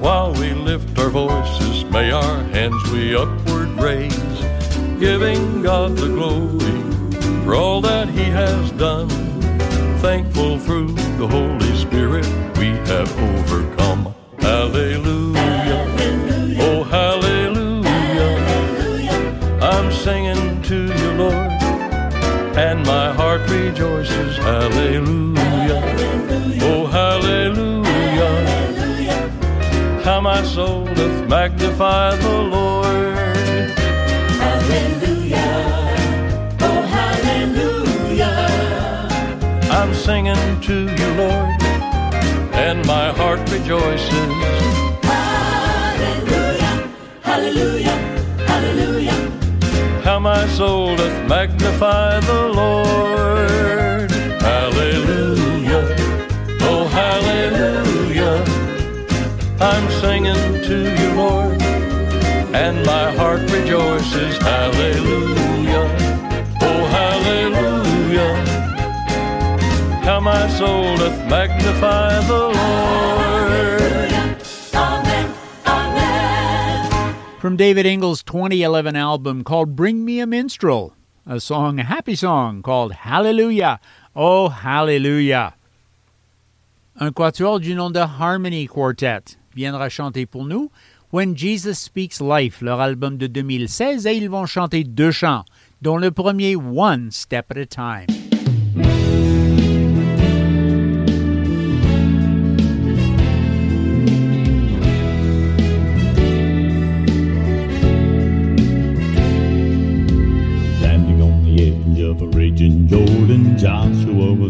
While 0.00 0.32
we 0.32 0.54
lift 0.54 0.98
our 0.98 1.10
voices, 1.10 1.84
may 1.90 2.10
our 2.10 2.42
hands 2.44 2.82
we 2.90 3.14
upward 3.14 3.68
raise, 3.78 4.40
giving 4.98 5.60
God 5.60 5.94
the 5.98 6.08
glory 6.08 7.44
for 7.44 7.54
all 7.54 7.82
that 7.82 8.08
He 8.08 8.24
has 8.24 8.70
done. 8.72 9.10
Thankful 9.98 10.58
through 10.58 10.92
the 11.18 11.28
Holy 11.28 11.76
Spirit 11.76 12.26
we 12.56 12.68
have 12.88 13.12
overcome. 13.20 14.14
Hallelujah. 14.38 15.03
Magnify 31.34 32.14
the 32.26 32.36
Lord. 32.56 33.16
Hallelujah. 34.42 35.54
Oh, 36.66 36.80
hallelujah. 36.96 38.36
I'm 39.78 39.92
singing 40.06 40.46
to 40.68 40.76
you, 40.98 41.08
Lord, 41.22 41.62
and 42.66 42.86
my 42.86 43.06
heart 43.18 43.40
rejoices. 43.50 44.30
Hallelujah. 45.12 46.74
Hallelujah. 47.28 47.98
Hallelujah. 48.50 49.18
How 50.04 50.20
my 50.20 50.46
soul 50.58 50.94
doth 50.94 51.18
magnify 51.28 52.20
the 52.30 52.42
Lord. 52.60 54.10
Hallelujah. 54.50 55.84
Oh, 56.70 56.82
hallelujah. 57.00 58.36
I'm 59.60 59.88
singing 60.02 60.44
to 60.68 60.76
you, 60.98 61.13
and 62.64 62.86
my 62.86 63.12
heart 63.12 63.42
rejoices. 63.50 64.38
Hallelujah. 64.38 65.86
Oh, 66.62 66.80
hallelujah. 66.98 68.34
How 70.02 70.18
my 70.20 70.48
soul 70.48 70.96
doth 70.96 71.18
magnify 71.28 72.20
the 72.26 72.42
Lord. 72.58 74.12
Amen. 74.74 75.34
Amen. 75.66 77.16
From 77.38 77.58
David 77.58 77.84
Ingles' 77.84 78.22
2011 78.22 78.96
album 78.96 79.44
called 79.44 79.76
Bring 79.76 80.02
Me 80.02 80.20
a 80.20 80.26
Minstrel, 80.26 80.94
a 81.26 81.40
song, 81.40 81.78
a 81.78 81.84
happy 81.84 82.14
song 82.14 82.62
called 82.62 82.92
Hallelujah. 82.92 83.78
Oh, 84.16 84.48
Hallelujah. 84.48 85.54
Un 86.98 87.12
quatuor 87.12 87.60
du 87.60 87.74
nom 87.74 87.92
de 87.92 88.06
Harmony 88.06 88.66
Quartet 88.66 89.36
viendra 89.54 89.90
chanter 89.90 90.24
pour 90.24 90.46
nous 90.46 90.70
When 91.14 91.36
Jesus 91.36 91.78
Speaks 91.78 92.20
Life, 92.20 92.60
leur 92.60 92.80
album 92.80 93.18
de 93.18 93.28
2016, 93.28 94.04
et 94.04 94.16
ils 94.16 94.28
vont 94.28 94.46
chanter 94.46 94.82
deux 94.82 95.12
chants, 95.12 95.44
dont 95.80 95.96
le 95.96 96.10
premier 96.10 96.56
One 96.56 97.12
Step 97.12 97.52
at 97.52 97.60
a 97.60 97.66
Time. 97.66 98.23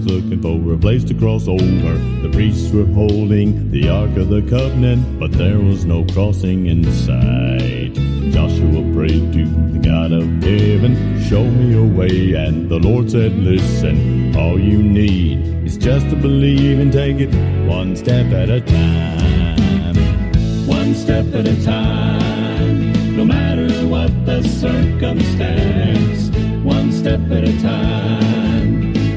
Was 0.05 0.13
looking 0.13 0.41
for 0.43 0.73
a 0.73 0.79
place 0.79 1.05
to 1.05 1.15
cross 1.15 1.47
over. 1.49 1.99
The 2.23 2.31
priests 2.33 2.71
were 2.73 2.87
holding 2.87 3.71
the 3.71 3.89
Ark 3.89 4.17
of 4.17 4.29
the 4.29 4.43
Covenant, 4.43 5.19
but 5.19 5.33
there 5.33 5.59
was 5.59 5.85
no 5.85 6.05
crossing 6.07 6.67
in 6.67 6.85
sight. 6.93 7.95
Joshua 8.33 8.83
prayed 8.93 9.33
to 9.33 9.45
the 9.73 9.79
God 9.79 10.13
of 10.13 10.25
heaven, 10.43 11.23
show 11.23 11.45
me 11.45 11.77
a 11.77 11.83
way, 11.83 12.35
and 12.35 12.69
the 12.69 12.79
Lord 12.79 13.11
said, 13.11 13.33
listen, 13.33 14.35
all 14.37 14.59
you 14.59 14.83
need 14.83 15.67
is 15.67 15.77
just 15.77 16.09
to 16.11 16.17
believe 16.17 16.81
and 16.81 16.93
take 16.93 17.19
it 17.19 17.33
one 17.67 17.97
step 17.97 18.33
at 18.33 18.51
a 18.51 18.61
time. 18.61 19.97
One 20.67 20.95
step 20.95 21.27
at 21.35 21.47
a 21.47 21.65
time, 21.65 23.17
no 23.17 23.25
matter 23.25 23.69
what 23.87 24.11
the 24.27 24.43
circumstance. 24.43 26.31
One 26.65 26.91
step 26.93 27.21
at 27.31 27.45
a 27.45 27.61
time, 27.61 28.54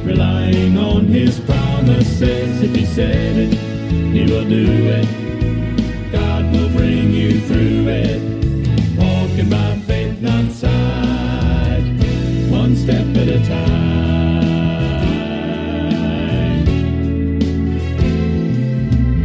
relying 0.07 0.77
on 0.77 1.05
His 1.05 1.39
promises. 1.41 2.61
If 2.63 2.73
He 2.73 2.85
said 2.85 3.35
it, 3.37 3.53
He 4.13 4.23
will 4.31 4.47
do 4.47 4.65
it. 4.99 6.11
God 6.11 6.45
will 6.53 6.69
bring 6.69 7.11
you 7.11 7.41
through 7.41 7.87
it. 7.89 8.21
Walking 8.97 9.49
by 9.49 9.77
faith, 9.85 10.21
not 10.21 10.49
sight. 10.51 11.83
One 12.49 12.75
step 12.75 13.05
at 13.17 13.27
a 13.27 13.45
time. 13.45 14.07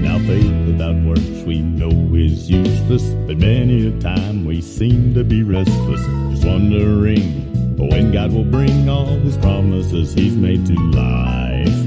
Now 0.02 0.18
faith 0.26 0.66
without 0.66 0.96
works 1.04 1.46
we 1.46 1.60
know 1.60 2.14
is 2.16 2.50
useless, 2.50 3.04
but 3.26 3.38
many 3.38 3.86
a 3.86 4.00
time 4.00 4.44
we 4.44 4.60
seem 4.60 5.14
to 5.14 5.22
be 5.22 5.44
restless, 5.44 6.04
just 6.32 6.44
wondering 6.44 7.51
when 7.90 8.12
God 8.12 8.32
will 8.32 8.44
bring 8.44 8.88
all 8.88 9.06
his 9.06 9.36
promises 9.36 10.14
he's 10.14 10.36
made 10.36 10.64
to 10.66 10.74
life, 10.74 11.86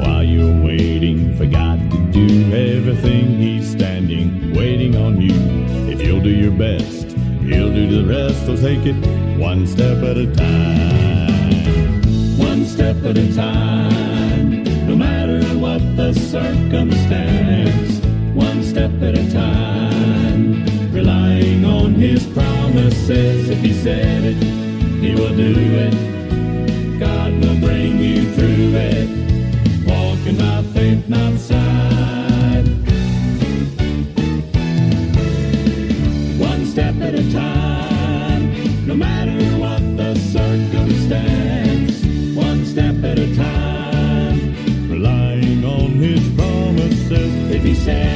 while 0.00 0.24
you're 0.24 0.64
waiting 0.64 1.36
for 1.36 1.44
God 1.44 1.78
to 1.90 1.98
do 2.12 2.50
everything 2.54 3.38
he's 3.38 3.70
standing, 3.70 4.54
waiting 4.54 4.96
on 4.96 5.20
you. 5.20 5.34
If 5.92 6.00
you'll 6.00 6.22
do 6.22 6.30
your 6.30 6.50
best, 6.50 7.08
he'll 7.42 7.72
do 7.72 7.86
the 7.86 8.04
rest, 8.08 8.46
so 8.46 8.56
take 8.56 8.86
it 8.86 8.96
one 9.38 9.66
step 9.66 10.02
at 10.02 10.16
a 10.16 10.32
time. 10.34 12.38
One 12.38 12.64
step 12.64 12.96
at 13.04 13.18
a 13.18 13.34
time, 13.34 14.64
no 14.88 14.96
matter 14.96 15.42
what 15.58 15.80
the 15.96 16.14
circumstance, 16.14 18.02
one 18.34 18.62
step 18.62 18.90
at 19.02 19.18
a 19.18 19.30
time. 19.30 20.64
Relying 20.90 21.66
on 21.66 21.94
his 21.94 22.26
promises, 22.28 23.50
if 23.50 23.58
he 23.58 23.74
said 23.74 24.24
it, 24.24 24.63
he 25.04 25.14
will 25.14 25.36
do 25.36 25.52
it. 25.86 26.98
God 26.98 27.32
will 27.34 27.60
bring 27.60 27.98
you 27.98 28.24
through 28.32 28.72
it. 28.74 29.06
Walk 29.86 30.26
in 30.26 30.38
my 30.38 30.62
faith, 30.72 31.06
not 31.10 31.38
sight. 31.38 32.64
One 36.40 36.64
step 36.64 36.94
at 37.02 37.14
a 37.16 37.32
time, 37.32 38.86
no 38.86 38.94
matter 38.94 39.36
what 39.58 39.82
the 39.98 40.14
circumstance. 40.32 42.02
One 42.34 42.64
step 42.64 43.04
at 43.04 43.18
a 43.18 43.36
time, 43.36 44.88
relying 44.88 45.66
on 45.66 45.90
His 46.06 46.26
promises. 46.34 47.50
If 47.50 47.62
He 47.62 47.74
says. 47.74 48.13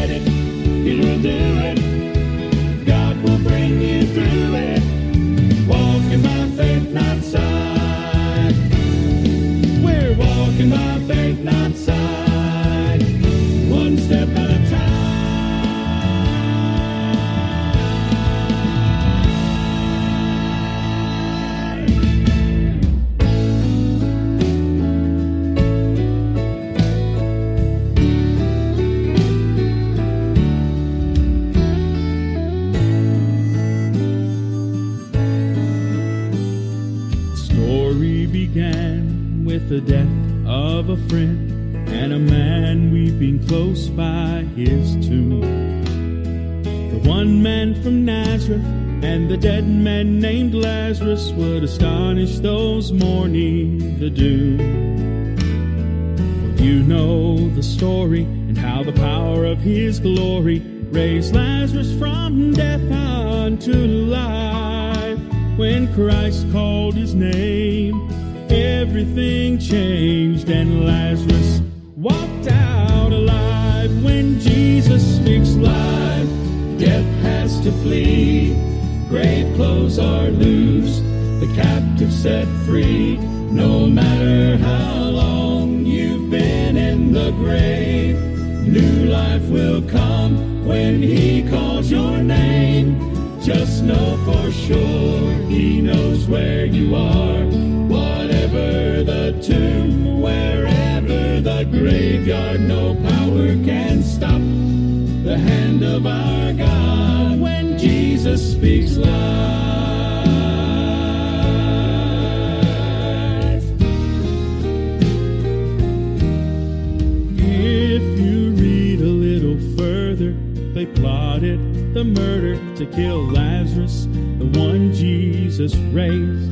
to 122.78 122.86
kill 122.86 123.24
Lazarus, 123.32 124.06
the 124.38 124.46
one 124.56 124.92
Jesus 124.92 125.74
raised. 125.90 126.48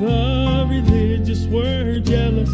The 0.00 0.66
religious 0.68 1.46
were 1.46 2.00
jealous 2.00 2.50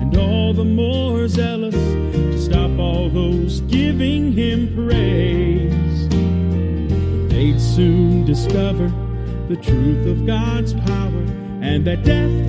and 0.00 0.16
all 0.16 0.52
the 0.52 0.64
more 0.64 1.28
zealous 1.28 1.76
to 1.76 2.40
stop 2.40 2.76
all 2.80 3.08
those 3.08 3.60
giving 3.60 4.32
him 4.32 4.74
praise. 4.74 6.08
But 6.08 7.30
they'd 7.30 7.60
soon 7.60 8.24
discover 8.24 8.92
the 9.46 9.56
truth 9.62 10.08
of 10.08 10.26
God's 10.26 10.74
power 10.74 11.22
and 11.62 11.84
that 11.84 12.02
death 12.02 12.41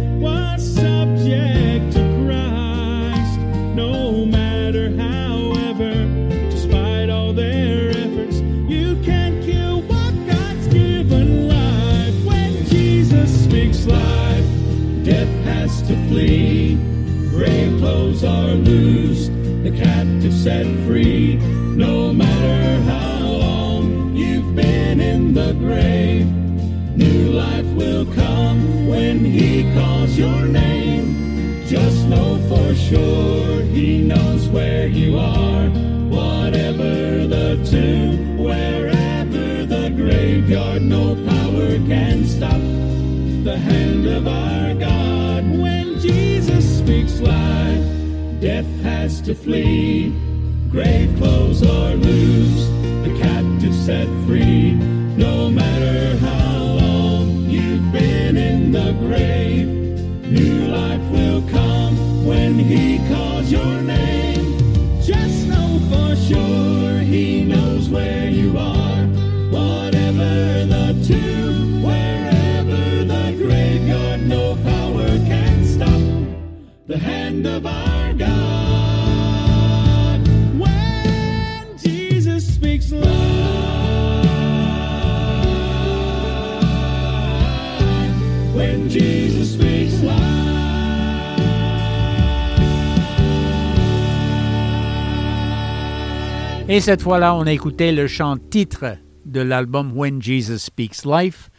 Et 96.76 96.82
cette 96.82 97.04
fois-là, 97.04 97.36
on 97.36 97.46
a 97.46 97.52
écouté 97.52 97.92
le 97.92 98.08
chant 98.08 98.36
titre 98.50 98.98
de 99.28 99.42
l'album 99.42 99.92
When 99.96 100.20
Jesus 100.20 100.58
Speaks 100.58 101.06
Life 101.06 101.52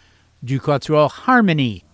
du 0.42 0.58
quatuor 0.58 1.22
Harmony. 1.28 1.84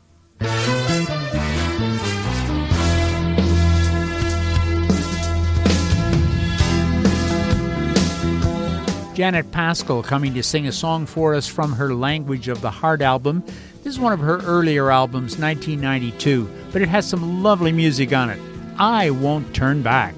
Janet 9.15 9.51
Paschal 9.53 10.03
coming 10.03 10.33
to 10.33 10.43
sing 10.43 10.67
a 10.67 10.73
song 10.73 11.05
for 11.05 11.35
us 11.35 11.47
from 11.47 11.75
her 11.75 11.93
Language 11.93 12.49
of 12.49 12.63
the 12.63 12.71
Heart 12.71 13.03
album. 13.03 13.43
This 13.85 13.97
is 13.97 14.01
one 14.01 14.15
of 14.15 14.21
her 14.21 14.39
earlier 14.47 14.91
albums, 14.91 15.37
1992, 15.37 16.49
but 16.73 16.81
it 16.81 16.89
has 16.89 17.07
some 17.07 17.43
lovely 17.43 17.71
music 17.71 18.15
on 18.15 18.31
it. 18.31 18.41
I 18.79 19.11
Won't 19.11 19.55
Turn 19.55 19.83
Back. 19.83 20.15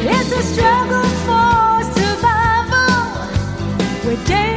It's 0.00 0.32
a 0.32 0.42
struggle 0.54 1.02
for 1.26 1.47
we're 4.08 4.24
dead. 4.24 4.47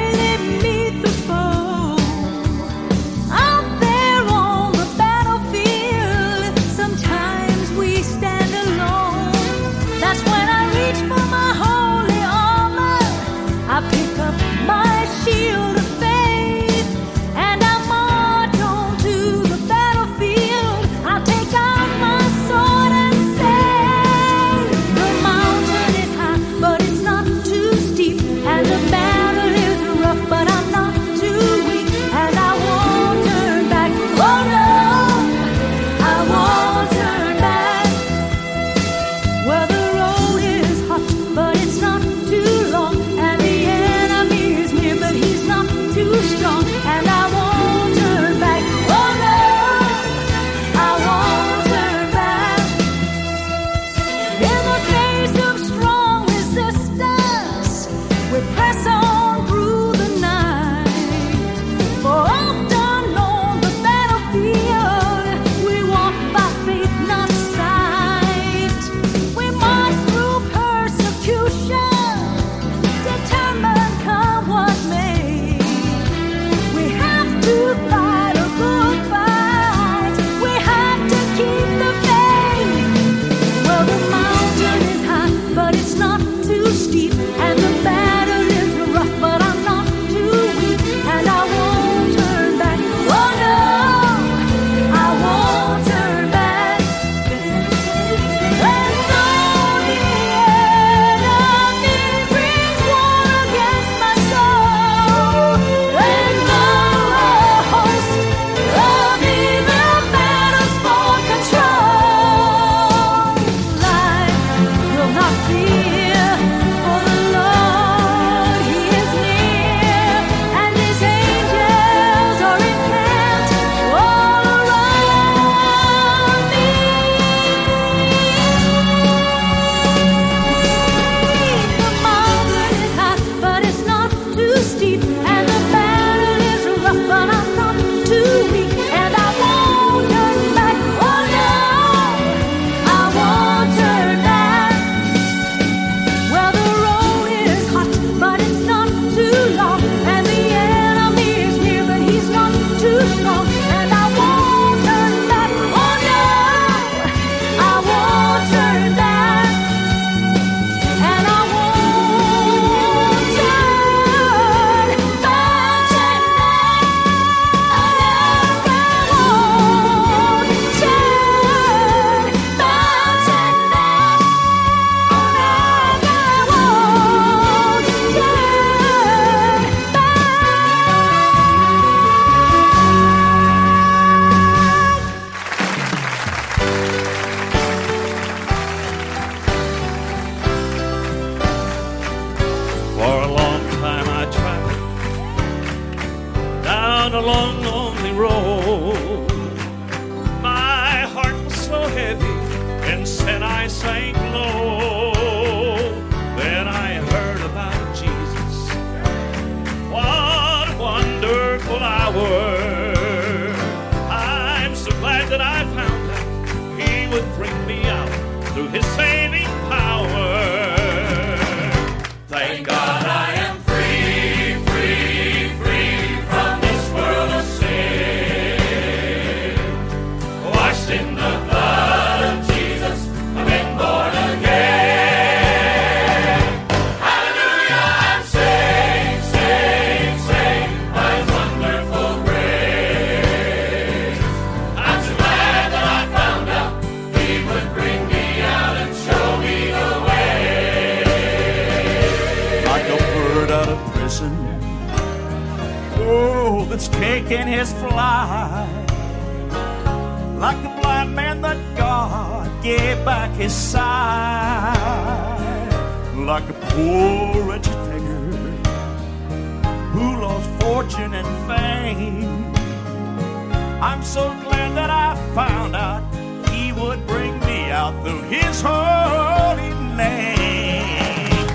Holy 278.63 279.73
name. 279.95 281.47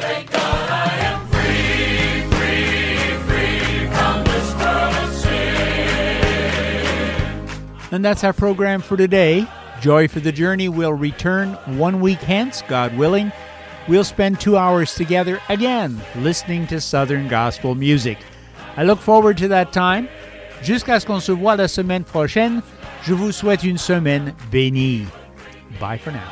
Thank 0.00 0.30
God 0.30 0.70
I 0.70 0.96
am 1.10 1.26
free, 1.28 2.22
free, 2.32 2.96
free 3.26 3.86
from 3.92 4.24
this 4.24 4.54
world 4.54 4.94
of 5.04 5.14
sin. 5.14 5.52
And 7.92 8.04
that's 8.04 8.24
our 8.24 8.32
program 8.32 8.80
for 8.80 8.96
today. 8.96 9.46
Joy 9.80 10.08
for 10.08 10.20
the 10.20 10.32
Journey 10.32 10.68
will 10.70 10.94
return 10.94 11.52
one 11.78 12.00
week 12.00 12.20
hence, 12.20 12.62
God 12.66 12.96
willing. 12.96 13.30
We'll 13.86 14.04
spend 14.04 14.40
two 14.40 14.56
hours 14.56 14.94
together 14.94 15.40
again 15.50 16.00
listening 16.16 16.66
to 16.68 16.80
Southern 16.80 17.28
Gospel 17.28 17.74
music. 17.74 18.16
I 18.78 18.84
look 18.84 19.00
forward 19.00 19.36
to 19.38 19.48
that 19.48 19.72
time. 19.72 20.08
Jusqu'à 20.62 20.98
ce 20.98 21.04
qu'on 21.04 21.20
se 21.20 21.32
voit 21.32 21.56
la 21.56 21.68
semaine 21.68 22.04
prochaine, 22.04 22.62
je 23.02 23.12
vous 23.12 23.32
souhaite 23.32 23.64
une 23.64 23.76
semaine 23.76 24.34
bénie. 24.50 25.06
Bye 25.78 25.98
for 25.98 26.10
now. 26.12 26.30